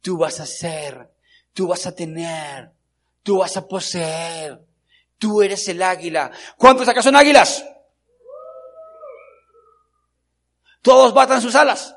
tú 0.00 0.18
vas 0.18 0.38
a 0.38 0.46
ser, 0.46 1.10
tú 1.52 1.66
vas 1.66 1.84
a 1.88 1.92
tener, 1.96 2.70
tú 3.24 3.38
vas 3.38 3.56
a 3.56 3.66
poseer, 3.66 4.64
tú 5.18 5.42
eres 5.42 5.66
el 5.66 5.82
águila. 5.82 6.30
¿Cuántos 6.56 6.86
acá 6.86 7.02
son 7.02 7.16
águilas? 7.16 7.64
Todos 10.80 11.12
batan 11.12 11.42
sus 11.42 11.56
alas. 11.56 11.96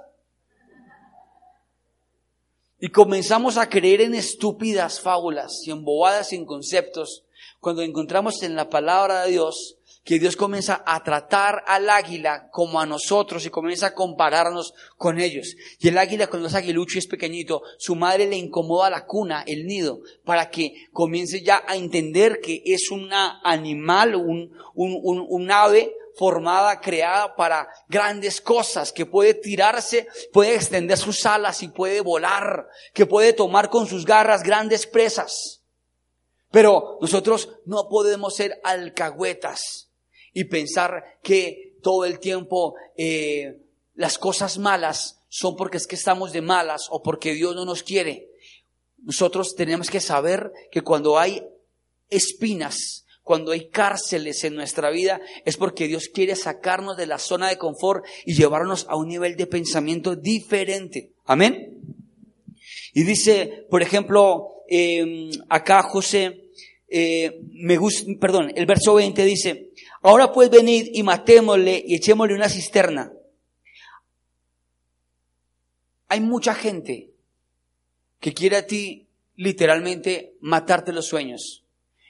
Y 2.79 2.89
comenzamos 2.89 3.57
a 3.57 3.69
creer 3.69 4.01
en 4.01 4.13
estúpidas 4.13 5.01
fábulas 5.01 5.61
y 5.65 5.71
en 5.71 5.83
bobadas 5.83 6.31
y 6.31 6.35
en 6.35 6.45
conceptos 6.45 7.23
cuando 7.59 7.81
encontramos 7.81 8.43
en 8.43 8.55
la 8.55 8.69
palabra 8.69 9.23
de 9.23 9.31
Dios 9.31 9.77
que 10.03 10.19
Dios 10.19 10.37
comienza 10.37 10.83
a 10.85 11.03
tratar 11.03 11.63
al 11.67 11.89
águila 11.89 12.49
como 12.51 12.79
a 12.79 12.85
nosotros 12.85 13.45
y 13.45 13.49
comienza 13.49 13.87
a 13.87 13.93
compararnos 13.93 14.73
con 14.95 15.19
ellos. 15.19 15.55
Y 15.79 15.89
el 15.89 15.97
águila 15.97 16.27
cuando 16.27 16.47
es 16.47 16.55
aguilucho 16.55 16.97
y 16.97 16.99
es 16.99 17.07
pequeñito, 17.07 17.61
su 17.77 17.93
madre 17.93 18.25
le 18.25 18.37
incomoda 18.37 18.89
la 18.89 19.05
cuna, 19.05 19.43
el 19.45 19.65
nido, 19.65 19.99
para 20.23 20.49
que 20.49 20.87
comience 20.93 21.41
ya 21.41 21.61
a 21.67 21.75
entender 21.75 22.39
que 22.41 22.61
es 22.63 22.89
un 22.89 23.09
animal, 23.11 24.15
un, 24.15 24.55
un, 24.75 24.97
un, 25.03 25.25
un 25.27 25.51
ave 25.51 25.93
formada, 26.17 26.81
creada 26.81 27.35
para 27.35 27.67
grandes 27.87 28.41
cosas, 28.41 28.91
que 28.91 29.05
puede 29.05 29.33
tirarse, 29.33 30.07
puede 30.33 30.55
extender 30.55 30.97
sus 30.97 31.25
alas 31.25 31.63
y 31.63 31.67
puede 31.67 32.01
volar, 32.01 32.67
que 32.93 33.05
puede 33.05 33.33
tomar 33.33 33.69
con 33.69 33.87
sus 33.87 34.05
garras 34.05 34.43
grandes 34.43 34.87
presas. 34.87 35.61
Pero 36.51 36.97
nosotros 37.01 37.49
no 37.65 37.87
podemos 37.89 38.35
ser 38.35 38.59
alcahuetas 38.63 39.89
y 40.33 40.45
pensar 40.45 41.19
que 41.21 41.77
todo 41.81 42.05
el 42.05 42.19
tiempo 42.19 42.75
eh, 42.95 43.61
las 43.95 44.17
cosas 44.17 44.57
malas 44.57 45.19
son 45.29 45.55
porque 45.55 45.77
es 45.77 45.87
que 45.87 45.95
estamos 45.95 46.31
de 46.31 46.41
malas 46.41 46.87
o 46.89 47.03
porque 47.03 47.33
Dios 47.33 47.55
no 47.55 47.65
nos 47.65 47.83
quiere. 47.83 48.29
Nosotros 48.99 49.55
tenemos 49.55 49.89
que 49.89 49.99
saber 49.99 50.51
que 50.71 50.81
cuando 50.81 51.19
hay 51.19 51.47
espinas, 52.09 53.05
cuando 53.27 53.51
hay 53.51 53.67
cárceles 53.67 54.45
en 54.45 54.55
nuestra 54.55 54.89
vida, 54.89 55.19
es 55.43 55.57
porque 55.57 55.89
Dios 55.89 56.07
quiere 56.07 56.33
sacarnos 56.37 56.95
de 56.95 57.07
la 57.07 57.19
zona 57.19 57.49
de 57.49 57.57
confort 57.57 58.05
y 58.25 58.35
llevarnos 58.35 58.87
a 58.89 58.95
un 58.95 59.09
nivel 59.09 59.35
de 59.35 59.47
pensamiento 59.47 60.15
diferente. 60.15 61.11
Amén. 61.25 61.77
Y 62.93 63.03
dice, 63.03 63.67
por 63.69 63.81
ejemplo, 63.81 64.63
em, 64.69 65.29
acá 65.49 65.83
José, 65.83 66.45
eh, 66.87 67.41
me 67.51 67.75
gusta, 67.75 68.09
perdón, 68.17 68.53
el 68.55 68.65
verso 68.65 68.93
20 68.93 69.25
dice, 69.25 69.71
ahora 70.03 70.31
pues 70.31 70.49
venid 70.49 70.87
y 70.93 71.03
matémosle 71.03 71.83
y 71.85 71.95
echémosle 71.95 72.33
una 72.33 72.47
cisterna. 72.47 73.11
Hay 76.07 76.21
mucha 76.21 76.55
gente 76.55 77.09
que 78.21 78.33
quiere 78.33 78.55
a 78.55 78.65
ti 78.65 79.09
literalmente 79.35 80.37
matarte 80.39 80.93
los 80.93 81.07
sueños 81.07 81.66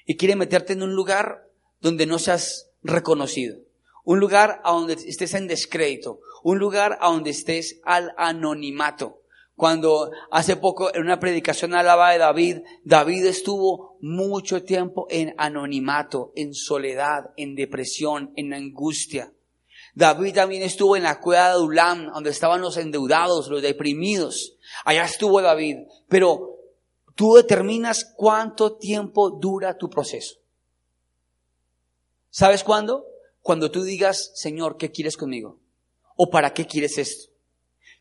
y 0.08 0.16
quiere 0.16 0.36
meterte 0.36 0.74
en 0.74 0.82
un 0.82 0.96
lugar 0.96 1.48
donde 1.82 2.08
no 2.08 2.18
seas 2.18 2.72
reconocido, 2.82 3.60
un 4.04 4.20
lugar 4.20 4.62
a 4.64 4.72
donde 4.72 4.94
estés 4.94 5.34
en 5.36 5.48
descrédito, 5.48 6.22
un 6.44 6.58
lugar 6.58 6.98
a 7.02 7.12
donde 7.12 7.30
estés 7.30 7.80
al 7.84 8.14
anonimato. 8.18 9.22
Cuando 9.56 10.12
hace 10.32 10.56
poco 10.56 10.94
en 10.94 11.02
una 11.02 11.20
predicación 11.20 11.74
alaba 11.74 12.12
de 12.12 12.20
David, 12.20 12.58
David 12.86 13.26
estuvo 13.26 13.98
mucho 14.02 14.64
tiempo 14.64 15.08
en 15.10 15.34
anonimato, 15.38 16.32
en 16.36 16.54
soledad, 16.54 17.32
en 17.36 17.56
depresión, 17.56 18.32
en 18.36 18.54
angustia. 18.54 19.34
David 19.96 20.36
también 20.36 20.62
estuvo 20.62 20.96
en 20.96 21.04
la 21.04 21.20
cueva 21.20 21.48
de 21.48 21.54
Adulam, 21.54 22.14
donde 22.14 22.30
estaban 22.30 22.62
los 22.62 22.78
endeudados, 22.78 23.50
los 23.50 23.64
deprimidos. 23.64 24.58
Allá 24.86 25.06
estuvo 25.06 25.42
David. 25.42 25.78
Pero 26.08 26.57
Tú 27.18 27.34
determinas 27.34 28.14
cuánto 28.16 28.74
tiempo 28.74 29.32
dura 29.32 29.76
tu 29.76 29.90
proceso. 29.90 30.36
¿Sabes 32.30 32.64
cuándo? 32.64 33.08
Cuando 33.42 33.72
tú 33.72 33.82
digas, 33.82 34.34
Señor, 34.36 34.78
¿qué 34.78 34.92
quieres 34.92 35.18
conmigo? 35.18 35.58
¿O 36.16 36.30
para 36.30 36.54
qué 36.54 36.68
quieres 36.68 37.00
esto? 37.00 37.32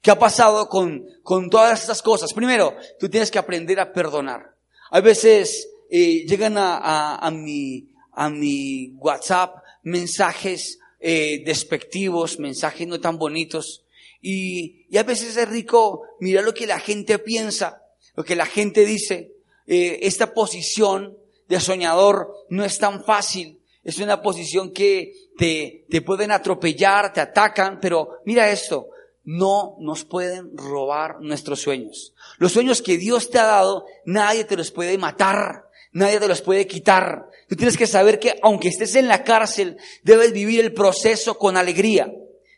¿Qué 0.02 0.11
ha 0.11 0.18
pasado 0.18 0.68
con, 0.68 1.07
con 1.22 1.48
todas 1.48 1.81
estas 1.81 2.02
cosas? 2.02 2.35
Primero, 2.35 2.76
tú 3.00 3.09
tienes 3.09 3.31
que 3.31 3.38
aprender 3.38 3.81
a 3.81 3.90
perdonar. 3.90 4.55
A 4.90 5.00
veces 5.00 5.66
eh, 5.88 6.26
llegan 6.26 6.59
a, 6.59 7.16
a, 7.16 7.31
mi, 7.31 7.88
a 8.12 8.29
mi 8.29 8.90
WhatsApp 8.98 9.64
mensajes 9.83 10.79
eh, 11.00 11.42
despectivos, 11.42 12.38
mensajes 12.38 12.87
no 12.87 13.00
tan 13.00 13.16
bonitos. 13.16 13.83
Y, 14.20 14.85
y 14.90 14.98
a 14.98 15.05
veces 15.05 15.38
es 15.38 15.48
rico 15.48 16.02
mirar 16.20 16.44
lo 16.44 16.52
que 16.52 16.66
la 16.66 16.81
gente 16.81 17.18
piensa 17.18 17.83
lo 18.16 18.24
que 18.24 18.35
la 18.35 18.46
gente 18.46 18.85
dice, 18.85 19.33
eh, 19.66 20.00
esta 20.02 20.33
posición 20.33 21.16
de 21.48 21.61
soñador 21.61 22.33
no 22.48 22.64
es 22.64 22.79
tan 22.79 23.05
fácil. 23.05 23.61
Es 23.85 23.98
una 23.98 24.20
posición 24.20 24.72
que 24.72 25.12
te, 25.38 25.85
te 25.88 26.02
pueden 26.02 26.33
atropellar, 26.33 27.12
te 27.12 27.20
atacan, 27.20 27.79
pero 27.81 28.18
mira 28.24 28.50
esto, 28.50 28.88
no 29.22 29.76
nos 29.81 30.05
pueden 30.05 30.57
robar 30.57 31.20
nuestros 31.20 31.61
sueños. 31.61 32.14
Los 32.38 32.52
sueños 32.52 32.83
que 32.83 32.96
Dios 32.96 33.31
te 33.31 33.38
ha 33.38 33.44
dado, 33.44 33.85
nadie 34.05 34.44
te 34.44 34.57
los 34.57 34.70
puede 34.70 34.98
matar, 34.98 35.66
nadie 35.92 36.18
te 36.18 36.29
los 36.29 36.40
puede 36.40 36.66
quitar. 36.66 37.29
Tú 37.48 37.55
tienes 37.55 37.76
que 37.76 37.87
saber 37.87 38.18
que 38.18 38.38
aunque 38.42 38.68
estés 38.68 38.96
en 38.96 39.09
la 39.09 39.24
cárcel, 39.24 39.76
debes 40.02 40.33
vivir 40.33 40.61
el 40.61 40.72
proceso 40.72 41.38
con 41.38 41.57
alegría. 41.57 42.12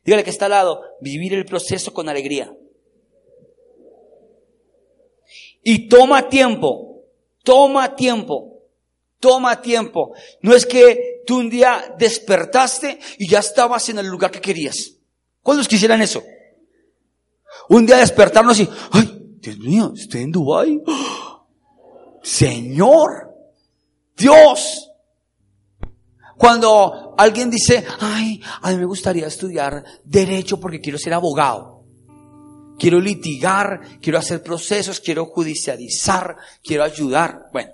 Dígale 0.05 0.25
que 0.25 0.31
está 0.31 0.47
al 0.47 0.53
lado, 0.53 0.83
vivir 1.01 1.35
el 1.35 1.45
proceso 1.45 1.93
con 1.93 2.09
alegría. 2.09 2.51
Y 5.71 5.87
toma 5.87 6.31
tiempo, 6.31 7.05
toma 7.45 7.95
tiempo, 7.95 8.63
toma 9.21 9.61
tiempo. 9.61 10.15
No 10.41 10.55
es 10.55 10.65
que 10.65 11.23
tú 11.27 11.41
un 11.41 11.51
día 11.51 11.95
despertaste 11.99 12.99
y 13.19 13.29
ya 13.29 13.41
estabas 13.41 13.87
en 13.91 13.99
el 13.99 14.07
lugar 14.07 14.31
que 14.31 14.41
querías. 14.41 14.93
¿Cuántos 15.43 15.69
quisieran 15.69 16.01
eso? 16.01 16.23
Un 17.69 17.85
día 17.85 17.99
despertarnos 17.99 18.59
y, 18.61 18.69
ay, 18.93 19.37
Dios 19.43 19.59
mío, 19.59 19.93
estoy 19.95 20.23
en 20.23 20.33
Dubái. 20.33 20.83
Señor, 22.23 23.37
Dios. 24.17 24.91
Cuando 26.39 27.15
alguien 27.19 27.51
dice, 27.51 27.85
ay, 28.01 28.41
a 28.63 28.71
mí 28.71 28.79
me 28.79 28.87
gustaría 28.87 29.27
estudiar 29.27 29.85
derecho 30.03 30.59
porque 30.59 30.81
quiero 30.81 30.97
ser 30.97 31.13
abogado 31.13 31.78
quiero 32.79 33.01
litigar, 33.01 34.01
quiero 34.01 34.19
hacer 34.19 34.43
procesos, 34.43 35.01
quiero 35.01 35.27
judicializar, 35.27 36.37
quiero 36.63 36.85
ayudar. 36.85 37.49
Bueno, 37.53 37.73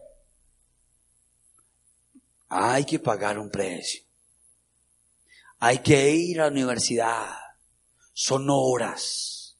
hay 2.48 2.84
que 2.84 2.98
pagar 2.98 3.38
un 3.38 3.50
precio. 3.50 4.02
Hay 5.58 5.78
que 5.78 6.10
ir 6.10 6.40
a 6.40 6.44
la 6.44 6.50
universidad. 6.50 7.26
Son 8.12 8.46
horas. 8.48 9.56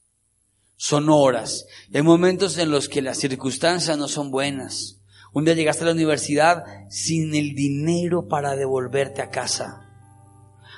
Son 0.77 1.09
horas. 1.09 1.65
hay 1.93 2.01
momentos 2.01 2.57
en 2.57 2.69
los 2.69 2.89
que 2.89 3.01
las 3.01 3.17
circunstancias 3.17 3.97
no 3.97 4.07
son 4.07 4.29
buenas. 4.29 4.99
Un 5.33 5.45
día 5.45 5.53
llegaste 5.53 5.83
a 5.83 5.87
la 5.87 5.93
universidad 5.93 6.63
sin 6.89 7.33
el 7.35 7.55
dinero 7.55 8.27
para 8.27 8.55
devolverte 8.55 9.21
a 9.21 9.29
casa. 9.29 9.81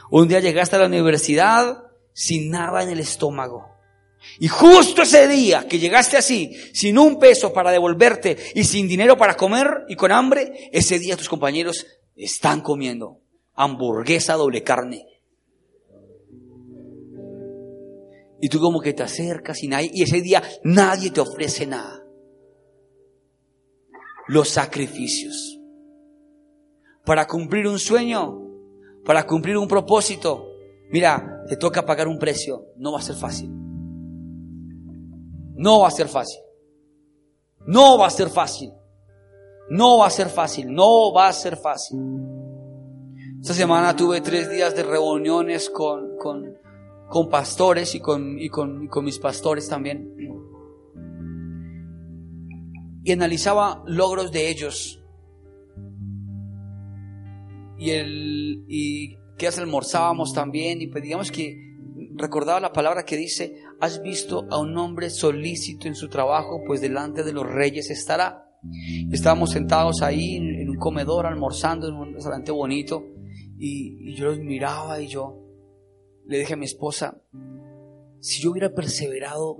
Un 0.09 0.27
día 0.27 0.39
llegaste 0.39 0.75
a 0.75 0.79
la 0.79 0.85
universidad 0.85 1.83
sin 2.13 2.49
nada 2.49 2.81
en 2.81 2.89
el 2.89 2.99
estómago. 2.99 3.76
Y 4.39 4.47
justo 4.47 5.01
ese 5.01 5.27
día 5.27 5.67
que 5.67 5.79
llegaste 5.79 6.17
así, 6.17 6.55
sin 6.73 6.97
un 6.97 7.19
peso 7.19 7.53
para 7.53 7.71
devolverte 7.71 8.37
y 8.55 8.63
sin 8.63 8.87
dinero 8.87 9.17
para 9.17 9.35
comer 9.35 9.85
y 9.87 9.95
con 9.95 10.11
hambre, 10.11 10.69
ese 10.71 10.99
día 10.99 11.17
tus 11.17 11.29
compañeros 11.29 11.85
están 12.15 12.61
comiendo 12.61 13.21
hamburguesa 13.57 14.35
doble 14.35 14.63
carne. 14.63 15.05
Y 18.39 18.49
tú 18.49 18.59
como 18.59 18.79
que 18.79 18.93
te 18.93 19.03
acercas 19.03 19.63
y, 19.63 19.67
nadie, 19.67 19.89
y 19.91 20.03
ese 20.03 20.21
día 20.21 20.43
nadie 20.63 21.09
te 21.09 21.21
ofrece 21.21 21.65
nada. 21.65 22.03
Los 24.27 24.49
sacrificios. 24.49 25.59
Para 27.03 27.25
cumplir 27.25 27.67
un 27.67 27.79
sueño, 27.79 28.39
para 29.03 29.25
cumplir 29.25 29.57
un 29.57 29.67
propósito, 29.67 30.51
mira, 30.91 31.43
te 31.47 31.57
toca 31.57 31.85
pagar 31.85 32.07
un 32.07 32.19
precio, 32.19 32.65
no 32.77 32.91
va 32.91 32.99
a 32.99 33.01
ser 33.01 33.15
fácil. 33.15 33.66
No 35.57 35.81
va 35.81 35.87
a 35.87 35.91
ser 35.91 36.07
fácil. 36.07 36.39
No 37.65 37.97
va 37.97 38.07
a 38.07 38.11
ser 38.11 38.29
fácil. 38.29 38.71
No 39.69 39.97
va 39.97 40.07
a 40.07 40.09
ser 40.11 40.29
fácil. 40.29 40.71
No 40.71 41.11
va 41.11 41.27
a 41.27 41.33
ser 41.33 41.57
fácil. 41.57 41.99
Esta 43.41 43.53
semana 43.53 43.95
tuve 43.95 44.21
tres 44.21 44.49
días 44.49 44.75
de 44.75 44.83
reuniones 44.83 45.69
con, 45.69 46.17
con, 46.17 46.57
con 47.09 47.29
pastores 47.29 47.95
y 47.95 47.99
con, 47.99 48.39
y 48.39 48.49
con, 48.49 48.87
con 48.87 49.03
mis 49.03 49.17
pastores 49.17 49.67
también. 49.67 50.13
Y 53.03 53.11
analizaba 53.11 53.83
logros 53.87 54.31
de 54.31 54.49
ellos. 54.49 55.03
Y, 57.79 57.91
el, 57.91 58.63
y 58.67 59.17
que 59.37 59.47
almorzábamos 59.47 60.33
también. 60.33 60.81
Y 60.81 60.87
pedíamos 60.87 61.31
que 61.31 61.57
recordaba 62.15 62.59
la 62.59 62.73
palabra 62.73 63.03
que 63.03 63.17
dice, 63.17 63.63
has 63.79 64.01
visto 64.01 64.47
a 64.49 64.59
un 64.59 64.77
hombre 64.77 65.09
solícito 65.09 65.87
en 65.87 65.95
su 65.95 66.09
trabajo, 66.09 66.61
pues 66.65 66.81
delante 66.81 67.23
de 67.23 67.33
los 67.33 67.45
reyes 67.45 67.89
estará. 67.89 68.43
Estábamos 69.11 69.51
sentados 69.51 70.01
ahí 70.01 70.35
en 70.35 70.69
un 70.69 70.77
comedor 70.77 71.25
almorzando 71.25 71.87
en 71.87 71.95
un 71.95 72.13
restaurante 72.13 72.51
bonito 72.51 73.03
y, 73.57 74.15
yo 74.15 74.25
los 74.25 74.39
miraba 74.39 75.01
y 75.01 75.07
yo 75.07 75.43
le 76.25 76.39
dije 76.39 76.53
a 76.53 76.57
mi 76.57 76.65
esposa, 76.65 77.21
si 78.19 78.41
yo 78.41 78.51
hubiera 78.51 78.73
perseverado 78.73 79.57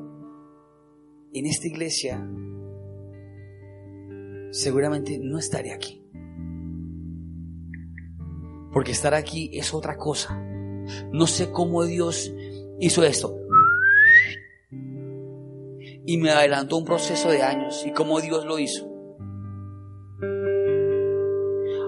en 1.34 1.46
esta 1.46 1.68
iglesia, 1.68 2.28
seguramente 4.52 5.20
no 5.20 5.40
estaría 5.40 5.76
aquí. 5.76 6.04
Porque 8.74 8.92
estar 8.92 9.14
aquí 9.14 9.50
es 9.54 9.74
otra 9.74 9.98
cosa. 9.98 10.40
No 11.12 11.26
sé 11.26 11.52
cómo 11.52 11.84
Dios 11.86 12.32
hizo 12.80 13.04
esto. 13.04 13.36
Y 16.08 16.18
me 16.18 16.32
adelantó 16.32 16.78
un 16.78 16.86
proceso 16.86 17.30
de 17.30 17.44
años 17.44 17.84
y 17.86 17.92
cómo 17.92 18.20
Dios 18.20 18.46
lo 18.46 18.58
hizo. 18.58 18.88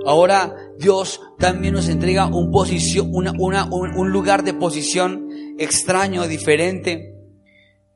Ahora 0.06 0.56
Dios 0.78 1.22
también 1.38 1.74
nos 1.74 1.88
entrega 1.88 2.28
un, 2.28 2.52
posición, 2.52 3.12
una, 3.12 3.34
un, 3.70 4.12
lugar 4.12 4.44
de 4.44 4.54
posición 4.54 5.28
extraño, 5.58 6.28
diferente. 6.28 7.16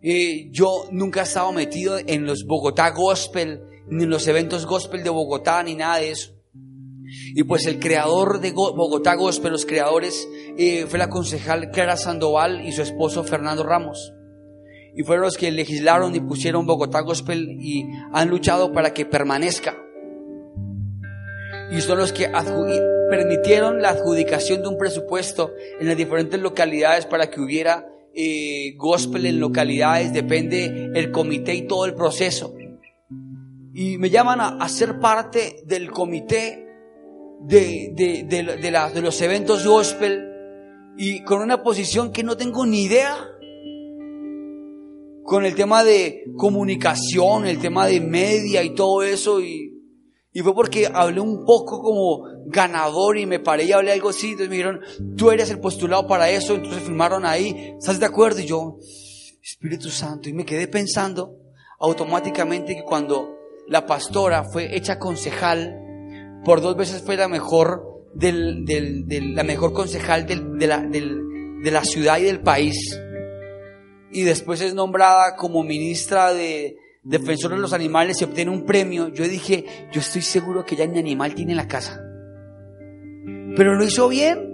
Eh, 0.02 0.50
yo 0.52 0.86
nunca 0.92 1.22
he 1.22 1.24
estado 1.24 1.52
metido 1.52 1.98
en 1.98 2.26
los 2.26 2.46
Bogotá 2.46 2.92
Gospel, 2.92 3.62
ni 3.90 4.04
en 4.04 4.10
los 4.10 4.28
eventos 4.28 4.66
Gospel 4.66 5.04
de 5.04 5.10
Bogotá, 5.10 5.64
ni 5.64 5.76
nada 5.76 5.98
de 5.98 6.12
eso. 6.12 6.34
Y 7.36 7.44
pues 7.44 7.66
el 7.68 7.80
creador 7.80 8.40
de 8.40 8.52
Bogotá 8.52 9.16
Gospel, 9.16 9.52
los 9.52 9.66
creadores, 9.66 10.28
eh, 10.58 10.86
fue 10.88 11.00
la 11.00 11.10
concejal 11.10 11.70
Clara 11.72 11.98
Sandoval 11.98 12.66
y 12.66 12.72
su 12.72 12.82
esposo 12.82 13.24
Fernando 13.24 13.64
Ramos. 13.64 14.14
Y 14.96 15.04
fueron 15.04 15.26
los 15.26 15.38
que 15.38 15.52
legislaron 15.52 16.16
y 16.16 16.20
pusieron 16.20 16.66
Bogotá 16.66 17.02
Gospel 17.02 17.58
y 17.60 17.86
han 18.12 18.30
luchado 18.30 18.72
para 18.72 18.94
que 18.94 19.06
permanezca. 19.06 19.76
Y 21.72 21.82
son 21.82 21.98
los 21.98 22.12
que 22.14 22.30
permitieron 23.10 23.82
la 23.82 23.90
adjudicación 23.90 24.62
de 24.62 24.68
un 24.68 24.78
presupuesto 24.78 25.52
en 25.80 25.88
las 25.88 25.98
diferentes 25.98 26.40
localidades 26.40 27.06
para 27.06 27.30
que 27.30 27.42
hubiera 27.42 27.88
eh, 28.16 28.76
gospel 28.78 29.26
en 29.26 29.40
localidades, 29.40 30.14
depende 30.14 30.92
el 30.94 31.12
comité 31.12 31.56
y 31.56 31.64
todo 31.64 31.86
el 31.86 31.96
proceso. 31.96 32.54
Y 33.74 33.98
me 33.98 34.12
llaman 34.12 34.40
a, 34.40 34.70
ser 34.70 35.00
parte 35.00 35.64
del 35.66 35.90
comité 35.90 36.68
de, 37.42 37.92
de, 37.96 38.24
de, 38.24 38.58
de 38.94 39.02
los 39.02 39.20
eventos 39.22 39.66
gospel 39.66 40.30
y 40.96 41.24
con 41.24 41.42
una 41.42 41.64
posición 41.64 42.12
que 42.12 42.24
no 42.24 42.38
tengo 42.38 42.68
ni 42.68 42.84
idea. 42.84 43.16
Con 45.24 45.46
el 45.46 45.56
tema 45.56 45.84
de 45.84 46.26
comunicación, 46.38 47.46
el 47.46 47.60
tema 47.60 47.88
de 47.88 48.02
media 48.02 48.64
y 48.64 48.76
todo 48.76 49.04
eso. 49.04 49.42
Y, 49.42 49.74
y 50.34 50.42
fue 50.42 50.54
porque 50.54 50.90
hablé 50.94 51.22
un 51.22 51.46
poco 51.46 51.82
como 51.82 52.26
ganador 52.46 53.18
y 53.18 53.26
me 53.26 53.40
paré 53.40 53.66
y 53.66 53.72
hablé 53.72 53.92
algo 53.92 54.10
así. 54.10 54.32
Entonces 54.32 54.50
me 54.50 54.56
dijeron, 54.56 54.82
tú 55.16 55.32
eres 55.32 55.50
el 55.50 55.60
postulado 55.60 56.08
para 56.08 56.30
eso. 56.30 56.56
Entonces 56.56 56.84
firmaron 56.84 57.26
ahí. 57.26 57.74
¿Estás 57.80 58.00
de 58.00 58.06
acuerdo? 58.06 58.42
Y 58.42 58.46
yo, 58.46 58.78
Espíritu 59.42 59.90
Santo. 59.90 60.30
Y 60.30 60.34
me 60.34 60.46
quedé 60.46 60.68
pensando 60.68 61.38
automáticamente 61.80 62.76
que 62.76 62.84
cuando 62.84 63.38
la 63.68 63.86
pastora 63.86 64.44
fue 64.44 64.76
hecha 64.76 65.00
concejal, 65.00 65.80
por 66.44 66.62
dos 66.62 66.76
veces 66.76 67.02
fue 67.02 67.16
la 67.16 67.28
mejor 67.28 67.94
del, 68.14 68.66
del, 68.66 69.36
la 69.36 69.44
mejor 69.44 69.74
concejal 69.74 70.26
del, 70.26 70.58
de, 70.58 70.68
la, 70.68 70.80
de 70.82 71.72
la 71.72 71.84
ciudad 71.84 72.20
y 72.20 72.24
del 72.24 72.42
país. 72.42 73.00
Y 74.14 74.22
después 74.22 74.62
es 74.62 74.76
nombrada 74.76 75.36
como 75.36 75.64
ministra 75.64 76.34
de 76.34 76.78
defensora 77.02 77.56
de 77.56 77.62
los 77.62 77.74
animales 77.74 78.22
y 78.22 78.24
obtiene 78.24 78.52
un 78.52 78.64
premio. 78.64 79.10
Yo 79.10 79.28
dije, 79.28 79.66
yo 79.92 80.00
estoy 80.00 80.22
seguro 80.22 80.64
que 80.64 80.76
ya 80.76 80.86
ni 80.86 81.00
animal 81.00 81.34
tiene 81.34 81.54
en 81.54 81.58
la 81.58 81.68
casa. 81.68 82.00
Pero 83.56 83.76
lo 83.76 83.84
hizo 83.84 84.08
bien. 84.08 84.52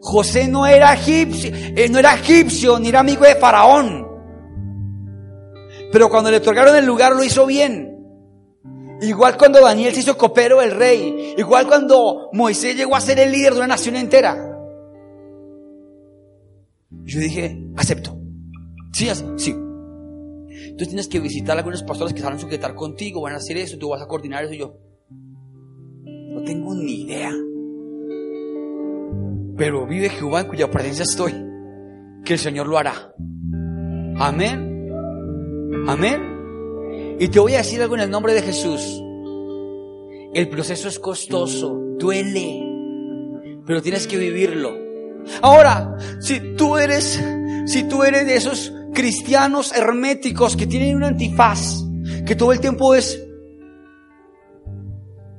José 0.00 0.48
no 0.48 0.64
era 0.64 0.94
egipcio, 0.94 1.50
eh, 1.52 1.88
no 1.90 1.98
era 1.98 2.14
egipcio 2.14 2.78
ni 2.78 2.88
era 2.88 3.00
amigo 3.00 3.24
de 3.24 3.34
Faraón. 3.34 4.06
Pero 5.92 6.08
cuando 6.08 6.30
le 6.30 6.38
otorgaron 6.38 6.74
el 6.76 6.86
lugar 6.86 7.14
lo 7.14 7.22
hizo 7.22 7.46
bien. 7.46 7.90
Igual 9.02 9.36
cuando 9.36 9.60
Daniel 9.60 9.92
se 9.92 10.00
hizo 10.00 10.16
copero 10.16 10.60
del 10.60 10.70
rey. 10.70 11.34
Igual 11.36 11.66
cuando 11.66 12.30
Moisés 12.32 12.76
llegó 12.76 12.96
a 12.96 13.00
ser 13.00 13.18
el 13.18 13.32
líder 13.32 13.52
de 13.52 13.58
una 13.58 13.68
nación 13.68 13.96
entera. 13.96 14.36
Yo 17.02 17.20
dije, 17.20 17.60
acepto. 17.76 18.23
Sí, 18.94 19.08
sí. 19.36 19.50
Entonces 19.50 20.88
tienes 20.88 21.08
que 21.08 21.20
visitar 21.20 21.56
a 21.56 21.60
algunos 21.60 21.82
pastores 21.82 22.14
que 22.14 22.20
saben 22.20 22.38
sujetar 22.38 22.74
contigo, 22.74 23.20
van 23.20 23.34
a 23.34 23.36
hacer 23.36 23.56
eso, 23.56 23.76
tú 23.76 23.88
vas 23.88 24.00
a 24.00 24.06
coordinar 24.06 24.44
eso. 24.44 24.54
Y 24.54 24.58
yo, 24.58 24.78
no 26.04 26.42
tengo 26.42 26.74
ni 26.74 27.02
idea. 27.02 27.32
Pero 29.56 29.86
vive 29.86 30.08
Jehová 30.08 30.42
en 30.42 30.48
cuya 30.48 30.70
presencia 30.70 31.02
estoy, 31.02 31.32
que 32.24 32.34
el 32.34 32.38
Señor 32.38 32.68
lo 32.68 32.78
hará. 32.78 33.14
Amén. 34.16 34.88
Amén. 35.86 37.16
Y 37.18 37.28
te 37.28 37.40
voy 37.40 37.54
a 37.54 37.58
decir 37.58 37.82
algo 37.82 37.96
en 37.96 38.02
el 38.02 38.10
nombre 38.10 38.32
de 38.32 38.42
Jesús. 38.42 38.80
El 40.32 40.48
proceso 40.48 40.88
es 40.88 40.98
costoso, 40.98 41.78
duele, 41.98 42.64
pero 43.66 43.82
tienes 43.82 44.06
que 44.06 44.18
vivirlo. 44.18 44.72
Ahora, 45.42 45.96
si 46.20 46.54
tú 46.56 46.76
eres, 46.76 47.22
si 47.66 47.88
tú 47.88 48.02
eres 48.02 48.26
de 48.26 48.36
esos 48.36 48.72
cristianos 48.94 49.72
herméticos 49.72 50.56
que 50.56 50.66
tienen 50.66 50.96
un 50.96 51.04
antifaz, 51.04 51.84
que 52.24 52.34
todo 52.34 52.52
el 52.52 52.60
tiempo 52.60 52.94
es, 52.94 53.22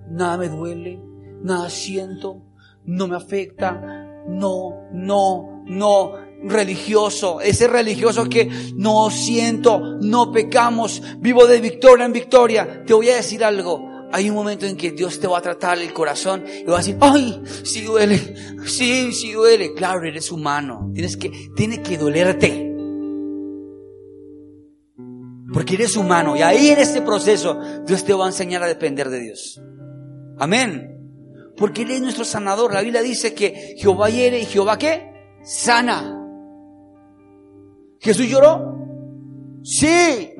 nada 0.09 0.37
me 0.37 0.49
duele, 0.49 0.99
nada 1.41 1.69
siento, 1.69 2.43
no 2.83 3.07
me 3.07 3.15
afecta, 3.15 4.05
no, 4.27 4.87
no, 4.91 5.63
no, 5.65 6.13
religioso, 6.43 7.41
ese 7.41 7.67
religioso 7.67 8.29
que 8.29 8.49
no 8.75 9.09
siento, 9.09 9.97
no 10.01 10.31
pecamos, 10.31 11.01
vivo 11.19 11.47
de 11.47 11.59
victoria 11.59 12.05
en 12.05 12.13
victoria. 12.13 12.83
Te 12.85 12.93
voy 12.93 13.09
a 13.09 13.15
decir 13.15 13.43
algo. 13.43 13.93
Hay 14.11 14.29
un 14.29 14.35
momento 14.35 14.65
en 14.65 14.77
que 14.77 14.91
Dios 14.91 15.19
te 15.19 15.27
va 15.27 15.39
a 15.39 15.41
tratar 15.41 15.79
el 15.79 15.91
corazón 15.91 16.45
y 16.45 16.63
va 16.63 16.75
a 16.75 16.77
decir, 16.77 16.97
ay, 17.01 17.41
sí 17.63 17.81
duele, 17.81 18.35
sí, 18.65 19.11
sí 19.11 19.33
duele. 19.33 19.73
Claro, 19.73 20.03
eres 20.05 20.31
humano. 20.31 20.91
Tienes 20.93 21.17
que, 21.17 21.31
tiene 21.55 21.81
que 21.81 21.97
dolerte. 21.97 22.74
Porque 25.55 25.75
eres 25.75 25.95
humano. 25.95 26.35
Y 26.35 26.41
ahí 26.41 26.67
en 26.67 26.79
este 26.79 27.01
proceso, 27.01 27.57
Dios 27.85 28.03
te 28.03 28.13
va 28.13 28.25
a 28.25 28.27
enseñar 28.27 28.61
a 28.61 28.67
depender 28.67 29.09
de 29.09 29.21
Dios. 29.21 29.61
Amén. 30.37 30.99
Porque 31.55 31.83
Él 31.83 31.91
es 31.91 32.01
nuestro 32.01 32.25
sanador. 32.25 32.73
La 32.73 32.81
Biblia 32.81 33.01
dice 33.01 33.33
que 33.33 33.73
Jehová 33.77 34.09
hiere 34.09 34.41
y 34.41 34.45
Jehová 34.45 34.77
qué? 34.77 35.13
Sana. 35.45 36.13
¿Jesús 38.01 38.27
lloró? 38.27 38.75
Sí. 39.63 40.33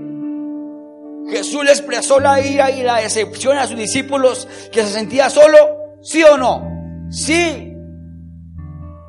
Jesús 1.29 1.63
le 1.63 1.71
expresó 1.71 2.19
la 2.19 2.45
ira 2.45 2.69
y 2.69 2.83
la 2.83 2.97
decepción 2.97 3.57
a 3.57 3.67
sus 3.67 3.77
discípulos 3.77 4.49
que 4.69 4.81
se 4.81 4.89
sentía 4.89 5.29
solo. 5.29 5.57
¿Sí 6.01 6.23
o 6.23 6.37
no? 6.37 6.61
Sí. 7.09 7.73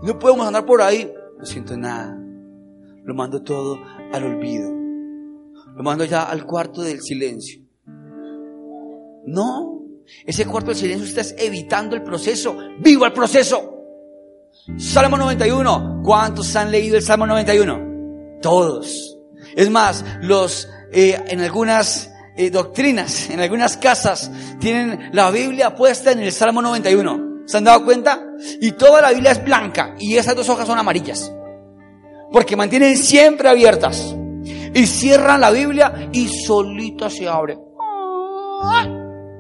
No 0.05 0.17
podemos 0.21 0.47
andar 0.47 0.65
por 0.67 0.83
ahí. 0.83 1.13
No 1.37 1.45
siento 1.45 1.77
nada. 1.77 2.17
Lo 3.03 3.13
mando 3.13 3.43
todo 3.43 3.81
al 4.13 4.23
olvido. 4.23 4.76
Lo 5.77 5.83
mando 5.83 6.07
ya 6.07 6.23
al 6.23 6.47
cuarto 6.47 6.81
del 6.81 7.03
silencio. 7.03 7.61
No. 9.27 9.83
Ese 10.25 10.47
cuarto 10.47 10.71
del 10.71 10.79
silencio 10.79 11.07
estás 11.07 11.35
evitando 11.37 11.95
el 11.95 12.03
proceso. 12.03 12.57
¡Viva 12.81 13.09
el 13.09 13.13
proceso! 13.13 13.75
Salmo 14.79 15.19
91. 15.19 16.01
¿Cuántos 16.03 16.57
han 16.57 16.71
leído 16.71 16.97
el 16.97 17.03
Salmo 17.03 17.27
91? 17.27 18.41
Todos. 18.41 19.19
Es 19.55 19.69
más, 19.69 20.03
los, 20.23 20.67
eh, 20.93 21.23
en 21.29 21.41
algunas 21.41 22.11
eh, 22.37 22.51
doctrinas, 22.51 23.29
en 23.29 23.41
algunas 23.41 23.77
casas, 23.77 24.31
tienen 24.59 25.11
la 25.13 25.31
Biblia 25.31 25.75
puesta 25.75 26.11
en 26.11 26.21
el 26.21 26.33
Salmo 26.33 26.63
91. 26.63 27.45
¿Se 27.47 27.59
han 27.59 27.65
dado 27.65 27.85
cuenta? 27.85 28.25
Y 28.63 28.73
toda 28.73 29.03
la 29.03 29.13
Biblia 29.13 29.33
es 29.33 29.45
blanca 29.45 29.95
y 29.99 30.17
esas 30.17 30.35
dos 30.35 30.49
hojas 30.49 30.67
son 30.67 30.79
amarillas. 30.79 31.31
Porque 32.33 32.57
mantienen 32.57 32.97
siempre 32.97 33.51
abiertas. 33.51 34.17
Y 34.75 34.87
cierran 34.87 35.41
la 35.41 35.51
Biblia 35.51 36.11
y 36.13 36.29
solita 36.29 37.11
se 37.11 37.29
abre. 37.29 37.59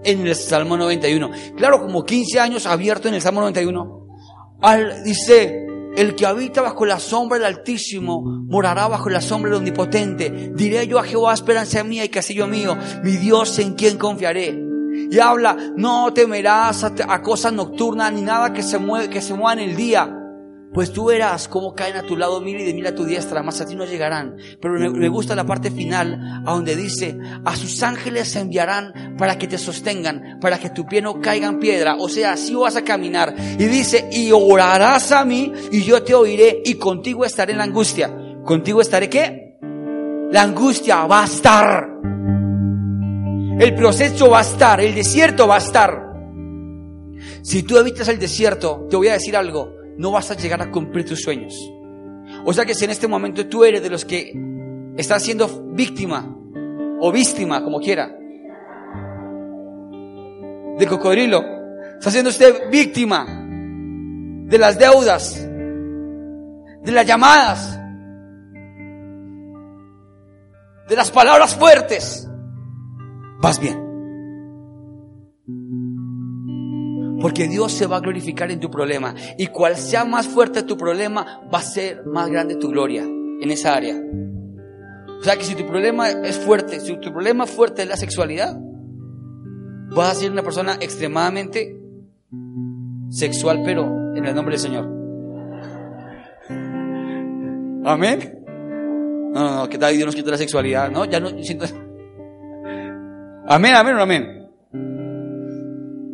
En 0.05 0.27
el 0.27 0.35
Salmo 0.35 0.77
91. 0.77 1.31
Claro, 1.57 1.81
como 1.81 2.05
15 2.05 2.41
años 2.41 2.67
abierto 2.67 3.09
en 3.09 3.15
el 3.15 3.23
Salmo 3.23 3.41
91. 3.41 4.07
Al, 4.63 5.03
dice, 5.05 5.67
el 5.97 6.15
que 6.15 6.27
habita 6.27 6.63
bajo 6.63 6.87
la 6.87 7.01
sombra 7.01 7.39
del 7.39 7.47
Altísimo 7.47 8.23
morará 8.23 8.89
bajo 8.89 9.09
la 9.09 9.21
sombra 9.21 9.51
del 9.51 9.59
Omnipotente. 9.59 10.53
Diré 10.55 10.87
yo 10.87 10.99
a 10.99 11.05
Jehová, 11.05 11.35
esperanza 11.35 11.83
mía 11.85 12.05
y 12.05 12.09
castillo 12.09 12.47
mío, 12.47 12.77
mi 13.03 13.13
Dios 13.13 13.59
en 13.59 13.75
quien 13.75 13.99
confiaré. 13.99 14.63
Y 15.11 15.19
habla, 15.19 15.57
no 15.77 16.13
temerás 16.13 16.85
a, 16.85 17.23
cosas 17.23 17.53
nocturnas 17.53 18.13
ni 18.13 18.23
nada 18.23 18.53
que 18.53 18.63
se, 18.63 18.79
mueva 18.79 19.09
que 19.09 19.21
se 19.21 19.35
mueva 19.35 19.55
en 19.55 19.71
el 19.71 19.77
día 19.77 20.16
pues 20.77 20.93
tú 20.93 21.07
verás 21.07 21.49
cómo 21.49 21.75
caen 21.75 21.97
a 21.97 22.03
tu 22.03 22.19
lado 22.19 22.39
mil 22.43 22.61
y 22.61 22.63
de 22.63 22.75
mil 22.75 22.87
a 22.87 22.95
tu 22.95 23.07
diestra, 23.07 23.43
más 23.43 23.63
a 23.63 23.65
ti 23.65 23.75
no 23.75 23.87
llegarán. 23.87 24.37
Pero 24.61 24.75
me, 24.75 25.09
gusta 25.09 25.35
la 25.35 25.47
parte 25.47 25.71
final, 25.71 26.43
a 26.45 26.53
donde 26.53 26.77
dice, 26.77 27.17
a 27.47 27.57
sus 27.57 27.83
ángeles 27.83 28.29
se 28.29 28.41
enviarán 28.41 29.17
para 29.17 29.39
que 29.39 29.47
te 29.47 29.57
sostengan, 29.57 30.39
para 30.39 30.59
que 30.59 30.69
tu 30.69 30.85
pie 30.85 31.01
no 31.01 31.19
caiga 31.23 31.49
en 31.49 31.61
piedra. 31.61 31.97
O 31.99 32.11
sea, 32.11 32.33
así 32.33 32.55
vas 32.55 32.77
a 32.77 32.85
caminar. 32.85 33.35
Y 33.59 33.65
dice, 33.65 34.07
y 34.13 34.31
orarás 34.33 35.13
a 35.13 35.25
mí 35.25 35.51
y 35.73 35.81
yo 35.81 36.03
te 36.03 36.13
oiré 36.13 36.61
y 36.63 36.75
contigo 36.75 37.25
estaré 37.25 37.53
en 37.53 37.59
la 37.59 37.65
angustia. 37.65 38.15
¿Contigo 38.45 38.83
estaré 38.83 39.09
qué? 39.09 39.57
La 40.31 40.43
angustia 40.43 41.07
va 41.07 41.23
a 41.23 41.25
estar. 41.25 41.89
El 43.59 43.75
proceso 43.75 44.29
va 44.29 44.41
a 44.41 44.43
estar, 44.43 44.79
el 44.83 44.95
desierto 44.95 45.49
va 45.49 45.55
a 45.55 45.61
estar. 45.61 46.03
Si 47.41 47.63
tú 47.63 47.79
evitas 47.79 48.09
el 48.09 48.19
desierto, 48.19 48.87
te 48.91 48.97
voy 48.97 49.09
a 49.09 49.15
decir 49.15 49.37
algo, 49.37 49.76
no 49.97 50.11
vas 50.11 50.31
a 50.31 50.35
llegar 50.35 50.61
a 50.63 50.71
cumplir 50.71 51.07
tus 51.07 51.23
sueños. 51.23 51.55
O 52.45 52.53
sea 52.53 52.65
que 52.65 52.75
si 52.75 52.85
en 52.85 52.91
este 52.91 53.09
momento 53.09 53.47
tú 53.47 53.65
eres 53.65 53.83
de 53.83 53.91
los 53.91 54.05
que 54.05 54.33
estás 54.97 55.23
siendo 55.23 55.49
víctima 55.73 56.37
o 57.01 57.13
víctima, 57.13 57.63
como 57.63 57.81
quiera, 57.81 58.09
de 60.79 60.87
cocodrilo, 60.87 61.43
está 61.99 62.11
siendo 62.11 62.31
usted 62.31 62.71
víctima 62.71 63.25
de 63.27 64.59
las 64.59 64.79
deudas, 64.79 65.37
de 65.39 66.93
las 66.93 67.07
llamadas, 67.07 67.81
de 70.89 70.97
las 70.97 71.11
palabras 71.11 71.55
fuertes, 71.57 72.29
vas 73.41 73.59
bien. 73.59 73.86
Porque 77.21 77.49
Dios 77.49 77.73
se 77.73 77.87
va 77.87 77.97
a 77.97 78.01
glorificar 78.01 78.51
en 78.51 78.61
tu 78.61 78.71
problema. 78.71 79.15
Y 79.39 79.47
cual 79.49 79.77
sea 79.77 80.05
más 80.05 80.27
fuerte 80.27 80.63
tu 80.63 80.77
problema, 80.77 81.43
va 81.53 81.59
a 81.59 81.63
ser 81.63 82.05
más 82.05 82.29
grande 82.29 82.57
tu 82.57 82.69
gloria 82.69 83.03
en 83.03 83.51
esa 83.51 83.75
área. 83.75 83.97
O 85.21 85.23
sea 85.23 85.37
que 85.37 85.45
si 85.45 85.55
tu 85.55 85.67
problema 85.67 86.11
es 86.11 86.39
fuerte, 86.39 86.81
si 86.81 86.97
tu 86.99 87.11
problema 87.11 87.47
fuerte 87.47 87.83
es 87.83 87.89
la 87.89 87.97
sexualidad, 87.97 88.57
vas 89.95 90.11
a 90.11 90.15
ser 90.15 90.31
una 90.31 90.43
persona 90.43 90.75
extremadamente 90.81 91.81
sexual, 93.09 93.63
pero 93.65 94.15
en 94.15 94.25
el 94.25 94.35
nombre 94.35 94.55
del 94.55 94.61
Señor. 94.61 94.85
Amén. 97.85 98.45
No, 99.33 99.45
no, 99.45 99.57
no, 99.57 99.69
que 99.69 99.79
tal 99.79 99.95
Dios 99.95 100.07
nos 100.07 100.15
quita 100.15 100.31
la 100.31 100.39
sexualidad. 100.39 100.91
No, 100.91 101.05
ya 101.05 101.21
no 101.21 101.31
siento. 101.43 101.67
Amén, 103.49 103.75
amén 103.75 103.97
amén. 103.97 104.46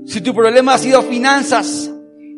Si 0.06 0.20
tu 0.20 0.34
problema 0.34 0.74
ha 0.74 0.78
sido 0.78 1.02
finanzas 1.02 1.90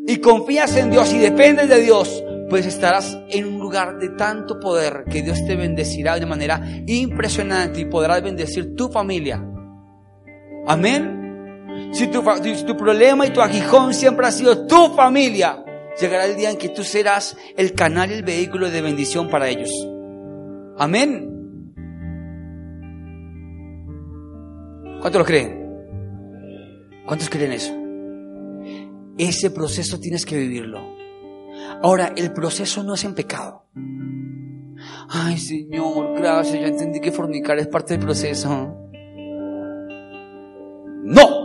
y 0.07 0.19
confías 0.19 0.77
en 0.77 0.91
Dios 0.91 1.13
y 1.13 1.19
dependes 1.19 1.69
de 1.69 1.81
Dios, 1.81 2.23
pues 2.51 2.67
estarás 2.67 3.19
en 3.31 3.47
un 3.47 3.59
lugar 3.59 3.99
de 3.99 4.11
tanto 4.11 4.61
poder 4.61 5.05
que 5.11 5.23
Dios 5.23 5.45
te 5.47 5.57
bendecirá 5.57 6.19
de 6.19 6.27
manera 6.27 6.61
impresionante 6.87 7.81
y 7.81 7.85
podrás 7.87 8.23
bendecir 8.23 8.77
tu 8.77 8.91
familia. 8.91 9.43
Amén. 10.67 11.91
Si 11.93 12.07
tu, 12.09 12.23
si 12.43 12.65
tu 12.65 12.77
problema 12.77 13.27
y 13.27 13.31
tu 13.31 13.41
aguijón 13.41 13.95
siempre 13.95 14.27
ha 14.27 14.31
sido 14.31 14.67
tu 14.67 14.95
familia, 14.95 15.65
llegará 16.01 16.27
el 16.27 16.37
día 16.37 16.51
en 16.51 16.59
que 16.59 16.69
tú 16.69 16.85
serás 16.85 17.37
el 17.57 17.73
canal 17.73 18.11
y 18.11 18.15
el 18.15 18.23
vehículo 18.23 18.71
de 18.71 18.83
bendición 18.83 19.29
para 19.29 19.49
ellos. 19.49 19.71
Amén. 20.79 21.31
¿Cuántos 25.01 25.19
lo 25.19 25.25
creen? 25.25 25.64
¿Cuántos 27.07 27.29
creen 27.29 27.53
eso? 27.53 27.75
Ese 29.19 29.51
proceso 29.51 30.01
tienes 30.01 30.25
que 30.25 30.37
vivirlo. 30.37 30.81
Ahora, 31.83 32.13
el 32.17 32.33
proceso 32.33 32.83
no 32.83 32.95
es 32.95 33.05
en 33.05 33.15
pecado. 33.15 33.67
Ay, 35.09 35.39
Señor, 35.39 36.15
gracias, 36.19 36.61
ya 36.61 36.67
entendí 36.67 37.01
que 37.01 37.13
fornicar 37.13 37.59
es 37.59 37.69
parte 37.69 37.95
del 37.95 38.05
proceso. 38.05 38.75
No. 41.05 41.45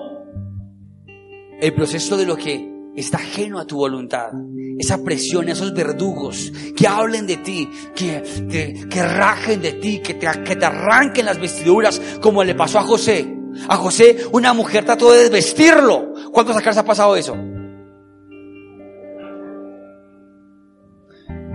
El 1.62 1.74
proceso 1.74 2.16
de 2.16 2.26
lo 2.26 2.38
que 2.38 2.70
está 2.96 3.18
ajeno 3.18 3.60
a 3.60 3.66
tu 3.66 3.78
voluntad. 3.78 4.32
Esa 4.78 5.04
presión, 5.04 5.50
esos 5.50 5.74
verdugos 5.74 6.54
que 6.76 6.88
hablen 6.88 7.28
de 7.28 7.38
ti, 7.38 7.70
que, 7.94 8.24
que, 8.90 9.04
rajen 9.04 9.62
de 9.62 9.74
ti, 9.74 10.00
que 10.00 10.14
te, 10.14 10.28
que 10.44 10.56
te 10.56 10.66
arranquen 10.66 11.26
las 11.26 11.40
vestiduras 11.40 12.00
como 12.22 12.44
le 12.46 12.56
pasó 12.56 12.80
a 12.80 12.84
José. 12.84 13.39
A 13.68 13.76
José 13.78 14.18
una 14.32 14.54
mujer 14.54 14.86
trató 14.86 15.12
de 15.12 15.24
desvestirlo. 15.24 16.14
¿Cuántos 16.32 16.56
acá 16.56 16.74
se 16.74 16.80
ha 16.80 16.86
pasado 16.86 17.16
eso? 17.16 17.36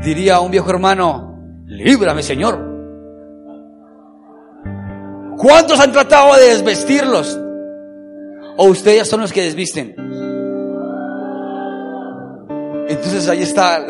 Diría 0.03 0.41
un 0.41 0.51
viejo 0.51 0.71
hermano, 0.71 1.39
líbrame 1.67 2.23
Señor. 2.23 2.75
¿Cuántos 5.37 5.81
han 5.81 5.93
tratado 5.93 6.37
de 6.37 6.49
desvestirlos? 6.51 7.39
¿O 8.57 8.67
ustedes 8.67 9.09
son 9.09 9.21
los 9.21 9.33
que 9.33 9.43
desvisten? 9.43 9.95
Entonces 12.89 13.29
ahí 13.29 13.43
está 13.43 13.87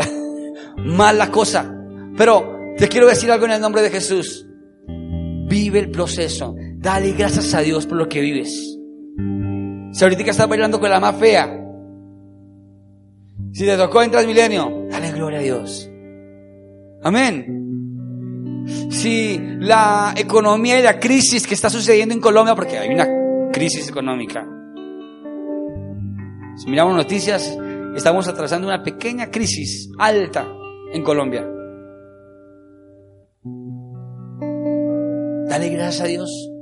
mal 0.76 1.18
la 1.18 1.30
cosa. 1.32 1.70
Pero 2.16 2.58
te 2.78 2.88
quiero 2.88 3.06
decir 3.06 3.30
algo 3.30 3.46
en 3.46 3.52
el 3.52 3.60
nombre 3.60 3.82
de 3.82 3.90
Jesús. 3.90 4.46
Vive 4.86 5.80
el 5.80 5.90
proceso. 5.90 6.54
Dale 6.84 7.12
gracias 7.12 7.54
a 7.54 7.60
Dios 7.60 7.86
por 7.86 7.96
lo 7.96 8.10
que 8.10 8.20
vives. 8.20 8.78
Si 9.92 10.04
ahorita 10.04 10.22
estás 10.22 10.46
bailando 10.46 10.78
con 10.78 10.90
la 10.90 11.00
más 11.00 11.16
fea, 11.16 11.48
si 13.52 13.64
te 13.64 13.74
tocó 13.78 14.02
en 14.02 14.10
Transmilenio, 14.10 14.88
dale 14.90 15.10
gloria 15.12 15.38
a 15.38 15.42
Dios. 15.42 15.90
Amén. 17.02 18.66
Si 18.90 19.40
la 19.60 20.12
economía 20.14 20.78
y 20.78 20.82
la 20.82 21.00
crisis 21.00 21.46
que 21.46 21.54
está 21.54 21.70
sucediendo 21.70 22.14
en 22.14 22.20
Colombia, 22.20 22.54
porque 22.54 22.76
hay 22.76 22.92
una 22.92 23.08
crisis 23.50 23.88
económica. 23.88 24.46
Si 26.56 26.68
miramos 26.68 26.94
noticias, 26.94 27.56
estamos 27.96 28.28
atravesando 28.28 28.68
una 28.68 28.82
pequeña 28.82 29.30
crisis 29.30 29.90
alta 29.98 30.46
en 30.92 31.02
Colombia. 31.02 31.48
Dale 35.48 35.70
gracias 35.70 36.02
a 36.02 36.06
Dios. 36.06 36.53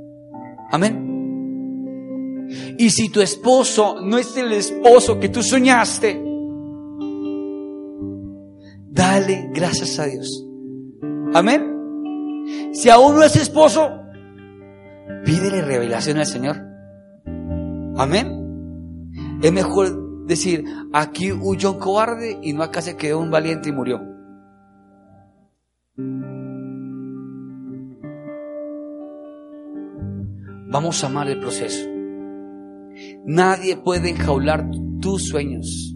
Amén. 0.73 2.47
Y 2.79 2.89
si 2.89 3.09
tu 3.09 3.21
esposo 3.21 4.01
no 4.01 4.17
es 4.17 4.35
el 4.35 4.51
esposo 4.53 5.19
que 5.19 5.29
tú 5.29 5.43
soñaste, 5.43 6.19
dale 8.89 9.51
gracias 9.53 9.99
a 9.99 10.05
Dios. 10.05 10.47
Amén. 11.35 12.71
Si 12.73 12.89
aún 12.89 13.17
no 13.17 13.23
es 13.23 13.35
esposo, 13.35 13.87
pídele 15.23 15.61
revelación 15.61 16.17
al 16.17 16.25
Señor. 16.25 16.57
Amén. 17.95 19.39
Es 19.43 19.53
mejor 19.53 20.25
decir, 20.25 20.65
aquí 20.91 21.31
huyó 21.31 21.73
un 21.73 21.79
cobarde 21.79 22.39
y 22.41 22.53
no 22.53 22.63
acá 22.63 22.81
se 22.81 22.97
quedó 22.97 23.19
un 23.19 23.29
valiente 23.29 23.69
y 23.69 23.73
murió. 23.73 24.01
Vamos 30.73 31.03
a 31.03 31.07
amar 31.07 31.29
el 31.29 31.39
proceso. 31.39 31.87
Nadie 33.25 33.77
puede 33.77 34.09
enjaular 34.09 34.71
tus 35.01 35.27
sueños. 35.27 35.95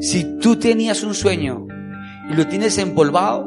Si 0.00 0.36
tú 0.40 0.56
tenías 0.56 1.04
un 1.04 1.14
sueño 1.14 1.64
y 2.28 2.34
lo 2.34 2.48
tienes 2.48 2.76
empolvado, 2.78 3.46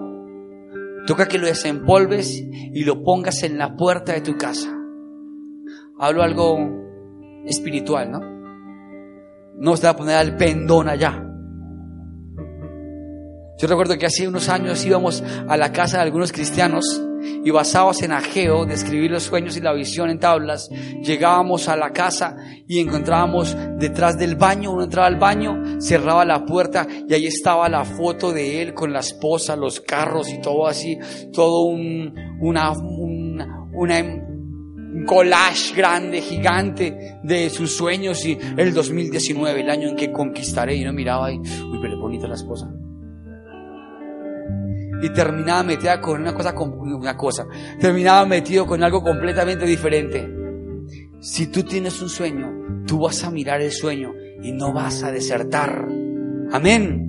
toca 1.06 1.28
que 1.28 1.38
lo 1.38 1.48
desempolves 1.48 2.42
y 2.42 2.86
lo 2.86 3.04
pongas 3.04 3.44
en 3.44 3.58
la 3.58 3.76
puerta 3.76 4.14
de 4.14 4.22
tu 4.22 4.38
casa. 4.38 4.74
Hablo 6.00 6.24
algo 6.24 6.60
espiritual, 7.46 8.10
¿no? 8.10 8.22
No 9.58 9.76
se 9.76 9.84
va 9.84 9.90
a 9.90 9.98
poner 9.98 10.16
al 10.16 10.38
pendón 10.38 10.88
allá. 10.88 11.28
Yo 13.60 13.68
recuerdo 13.68 13.98
que 13.98 14.06
hace 14.06 14.30
unos 14.30 14.48
años 14.48 14.86
íbamos 14.86 15.22
a 15.50 15.58
la 15.58 15.74
casa 15.74 15.98
de 15.98 16.04
algunos 16.04 16.32
cristianos 16.32 17.06
y 17.22 17.50
basados 17.52 18.02
en 18.02 18.12
Ageo, 18.12 18.66
de 18.66 18.74
escribir 18.74 19.12
los 19.12 19.24
sueños 19.24 19.58
y 19.58 19.62
la 19.62 19.74
visión 19.74 20.10
en 20.10 20.20
tablas, 20.20 20.70
llegábamos 21.04 21.68
a 21.68 21.76
la 21.76 21.92
casa 21.92 22.38
y 22.68 22.80
encontrábamos 22.80 23.56
detrás 23.78 24.18
del 24.18 24.36
baño, 24.36 24.72
uno 24.72 24.84
entraba 24.84 25.08
al 25.08 25.18
baño, 25.18 25.82
cerraba 25.82 26.26
la 26.26 26.46
puerta 26.46 26.88
y 27.08 27.14
ahí 27.14 27.28
estaba 27.28 27.70
la 27.70 27.86
foto 27.86 28.32
de 28.32 28.62
él 28.62 28.74
con 28.74 28.94
la 28.94 29.00
esposa, 29.00 29.56
los 29.56 29.82
carros 29.82 30.30
y 30.30 30.40
todo 30.40 30.68
así, 30.68 30.98
todo 31.34 31.66
un, 31.66 32.14
una, 32.40 32.72
un 32.72 34.02
collage 35.06 35.76
grande, 35.76 36.22
gigante 36.22 37.18
de 37.24 37.50
sus 37.50 37.76
sueños 37.76 38.26
y 38.26 38.38
el 38.58 38.74
2019, 38.74 39.62
el 39.62 39.70
año 39.70 39.90
en 39.90 39.96
que 39.96 40.12
conquistaré. 40.12 40.76
Y 40.76 40.84
no 40.84 40.94
miraba 40.94 41.28
ahí, 41.28 41.38
uy, 41.38 41.80
pero 41.82 42.00
bonita 42.00 42.28
la 42.28 42.36
esposa 42.36 42.70
y 45.02 45.10
terminaba 45.10 45.64
metida 45.64 46.00
con 46.00 46.22
una 46.22 46.34
cosa, 46.34 46.54
una 46.58 47.18
cosa, 47.18 47.48
terminaba 47.80 48.26
metido 48.26 48.66
con 48.66 48.84
algo 48.84 49.02
completamente 49.02 49.66
diferente. 49.66 50.30
Si 51.20 51.48
tú 51.48 51.64
tienes 51.64 52.02
un 52.02 52.10
sueño, 52.10 52.84
tú 52.86 53.00
vas 53.00 53.24
a 53.24 53.32
mirar 53.32 53.62
el 53.62 53.72
sueño 53.72 54.14
y 54.42 54.52
no 54.52 54.74
vas 54.74 55.04
a 55.04 55.12
desertar. 55.12 55.88
Amén. 56.52 57.08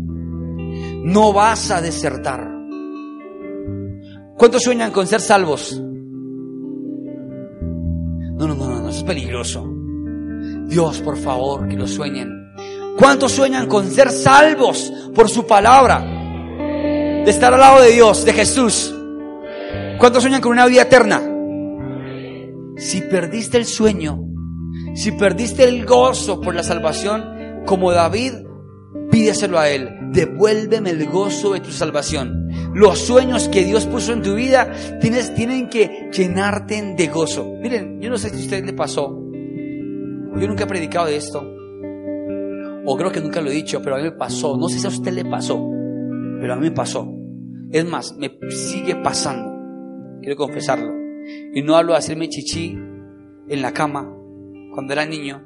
No 1.04 1.32
vas 1.32 1.70
a 1.70 1.80
desertar. 1.80 2.48
¿Cuántos 4.36 4.62
sueñan 4.62 4.90
con 4.90 5.06
ser 5.06 5.20
salvos? 5.20 5.80
No, 8.42 8.48
no, 8.48 8.54
no, 8.54 8.80
no, 8.80 8.88
eso 8.88 8.98
es 8.98 9.04
peligroso. 9.04 9.68
Dios, 10.66 11.00
por 11.00 11.16
favor, 11.16 11.68
que 11.68 11.76
lo 11.76 11.86
sueñen. 11.86 12.52
¿Cuántos 12.98 13.32
sueñan 13.32 13.66
con 13.68 13.90
ser 13.90 14.10
salvos 14.10 14.92
por 15.14 15.28
su 15.28 15.46
palabra? 15.46 16.21
De 17.24 17.30
estar 17.30 17.54
al 17.54 17.60
lado 17.60 17.82
de 17.82 17.92
Dios, 17.92 18.24
de 18.24 18.32
Jesús. 18.32 18.94
¿Cuántos 19.98 20.22
sueñan 20.22 20.40
con 20.40 20.52
una 20.52 20.66
vida 20.66 20.82
eterna? 20.82 21.22
Si 22.76 23.00
perdiste 23.02 23.58
el 23.58 23.64
sueño, 23.64 24.18
si 24.94 25.12
perdiste 25.12 25.64
el 25.64 25.86
gozo 25.86 26.40
por 26.40 26.54
la 26.54 26.64
salvación, 26.64 27.62
como 27.64 27.92
David, 27.92 28.32
pídeselo 29.10 29.58
a 29.58 29.68
Él. 29.68 29.88
Devuélveme 30.12 30.90
el 30.90 31.08
gozo 31.08 31.52
de 31.52 31.60
tu 31.60 31.70
salvación. 31.70 32.48
Los 32.74 32.98
sueños 32.98 33.48
que 33.48 33.64
Dios 33.64 33.86
puso 33.86 34.12
en 34.12 34.22
tu 34.22 34.34
vida 34.34 34.72
tienes, 35.00 35.32
tienen 35.34 35.70
que 35.70 36.10
llenarte 36.12 36.94
de 36.96 37.06
gozo. 37.06 37.46
Miren, 37.62 38.00
yo 38.00 38.10
no 38.10 38.18
sé 38.18 38.30
si 38.30 38.36
a 38.36 38.40
usted 38.40 38.64
le 38.64 38.72
pasó. 38.72 39.16
Yo 40.36 40.48
nunca 40.48 40.64
he 40.64 40.66
predicado 40.66 41.06
de 41.06 41.16
esto. 41.16 41.40
O 42.84 42.96
creo 42.96 43.12
que 43.12 43.20
nunca 43.20 43.40
lo 43.40 43.50
he 43.50 43.54
dicho, 43.54 43.80
pero 43.80 43.94
a 43.94 43.98
mí 43.98 44.04
me 44.04 44.12
pasó. 44.12 44.56
No 44.56 44.68
sé 44.68 44.80
si 44.80 44.86
a 44.86 44.90
usted 44.90 45.12
le 45.12 45.24
pasó, 45.24 45.56
pero 46.42 46.54
a 46.54 46.56
mí 46.56 46.62
me 46.62 46.72
pasó. 46.72 47.08
Es 47.70 47.88
más, 47.88 48.16
me 48.18 48.36
sigue 48.50 48.96
pasando. 48.96 50.18
Quiero 50.20 50.36
confesarlo. 50.36 50.92
Y 51.54 51.62
no 51.62 51.76
hablo 51.76 51.92
de 51.92 51.98
hacerme 51.98 52.28
chichi 52.28 52.76
en 53.48 53.62
la 53.62 53.72
cama 53.72 54.12
cuando 54.74 54.92
era 54.92 55.06
niño. 55.06 55.40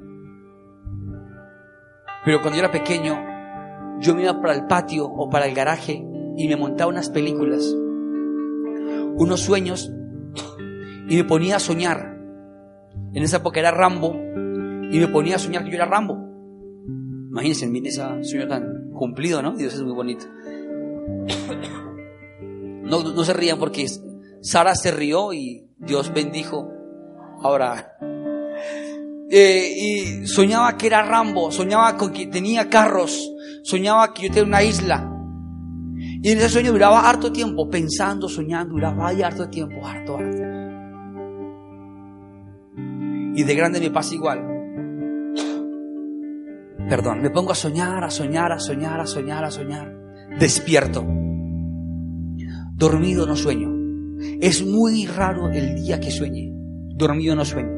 Pero 2.25 2.41
cuando 2.41 2.57
yo 2.57 2.65
era 2.65 2.73
pequeño, 2.73 3.15
yo 4.01 4.15
me 4.15 4.23
iba 4.23 4.41
para 4.41 4.55
el 4.55 4.67
patio 4.67 5.05
o 5.05 5.29
para 5.29 5.47
el 5.47 5.55
garaje 5.55 6.03
y 6.39 6.49
me 6.49 6.57
montaba 6.57 6.91
unas 6.91 7.11
películas, 7.11 7.77
unos 9.17 9.41
sueños 9.41 9.93
y 11.11 11.15
me 11.15 11.25
ponía 11.25 11.57
a 11.57 11.61
soñar. 11.61 12.17
En 13.13 13.23
esa 13.23 13.37
época 13.37 13.61
era 13.61 13.71
Rambo 13.71 14.15
y 14.15 14.99
me 14.99 15.09
ponía 15.09 15.37
a 15.37 15.39
soñar 15.39 15.63
que 15.63 15.71
yo 15.73 15.77
era 15.77 15.85
Rambo. 15.85 16.17
Imagínense, 17.29 17.67
miren 17.67 17.89
ese 17.89 18.03
sueño 18.23 18.49
tan 18.49 18.93
cumplido, 18.95 19.43
¿no? 19.43 19.55
Dios 19.55 19.75
es 19.75 19.83
muy 19.83 19.93
bonito. 19.93 20.25
No, 22.87 23.25
se 23.25 23.33
rían 23.33 23.59
porque 23.59 23.89
Sara 24.43 24.77
se 24.77 24.93
rió 24.93 25.33
y 25.33 25.67
Dios 25.77 26.15
bendijo. 26.15 26.71
Ahora, 27.43 27.99
eh, 29.29 29.75
y 29.77 30.25
soñaba 30.27 30.77
que 30.77 30.87
era 30.87 31.03
Rambo, 31.03 31.51
soñaba 31.51 31.97
con 31.97 32.13
que 32.13 32.29
tenía 32.29 32.71
carros, 32.71 33.29
soñaba 33.65 34.15
que 34.15 34.23
yo 34.23 34.29
tenía 34.29 34.45
una 34.45 34.63
isla. 34.63 35.13
Y 36.23 36.31
en 36.31 36.39
ese 36.39 36.49
sueño 36.49 36.71
duraba 36.73 37.09
harto 37.09 37.33
tiempo, 37.33 37.69
pensando, 37.69 38.29
soñando, 38.29 38.75
duraba 38.75 39.09
ahí 39.09 39.23
harto 39.23 39.49
tiempo, 39.49 39.85
harto, 39.85 40.17
harto. 40.17 40.43
Y 43.35 43.43
de 43.43 43.55
grande 43.55 43.81
me 43.81 43.91
pasa 43.91 44.15
igual. 44.15 44.39
Perdón, 46.89 47.21
me 47.21 47.31
pongo 47.31 47.51
a 47.53 47.57
soñar, 47.57 48.05
a 48.05 48.11
soñar, 48.11 48.53
a 48.53 48.61
soñar, 48.61 49.01
a 49.01 49.07
soñar, 49.07 49.45
a 49.45 49.51
soñar. 49.51 50.06
Despierto. 50.39 51.03
Dormido 52.75 53.27
no 53.27 53.37
sueño. 53.37 53.75
Es 54.43 54.63
muy 54.67 55.07
raro 55.07 55.49
el 55.49 55.77
día 55.77 55.99
que 55.99 56.11
sueñe. 56.11 56.51
Dormido 56.95 57.35
no 57.35 57.47
sueño. 57.47 57.71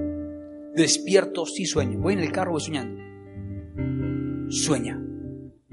Despierto 0.75 1.47
sí 1.47 1.67
sueño. 1.67 2.01
Voy 2.01 2.15
en 2.15 2.19
el 2.19 2.33
carro, 2.33 2.51
voy 2.51 2.61
soñando. 2.61 3.01
Sueña. 4.49 5.01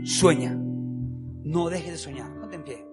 Sueña. 0.03 0.55
No 0.55 1.69
dejes 1.69 1.91
de 1.93 1.97
soñar. 1.97 2.29
No 2.35 2.47
te 2.49 2.59
pie. 2.59 2.84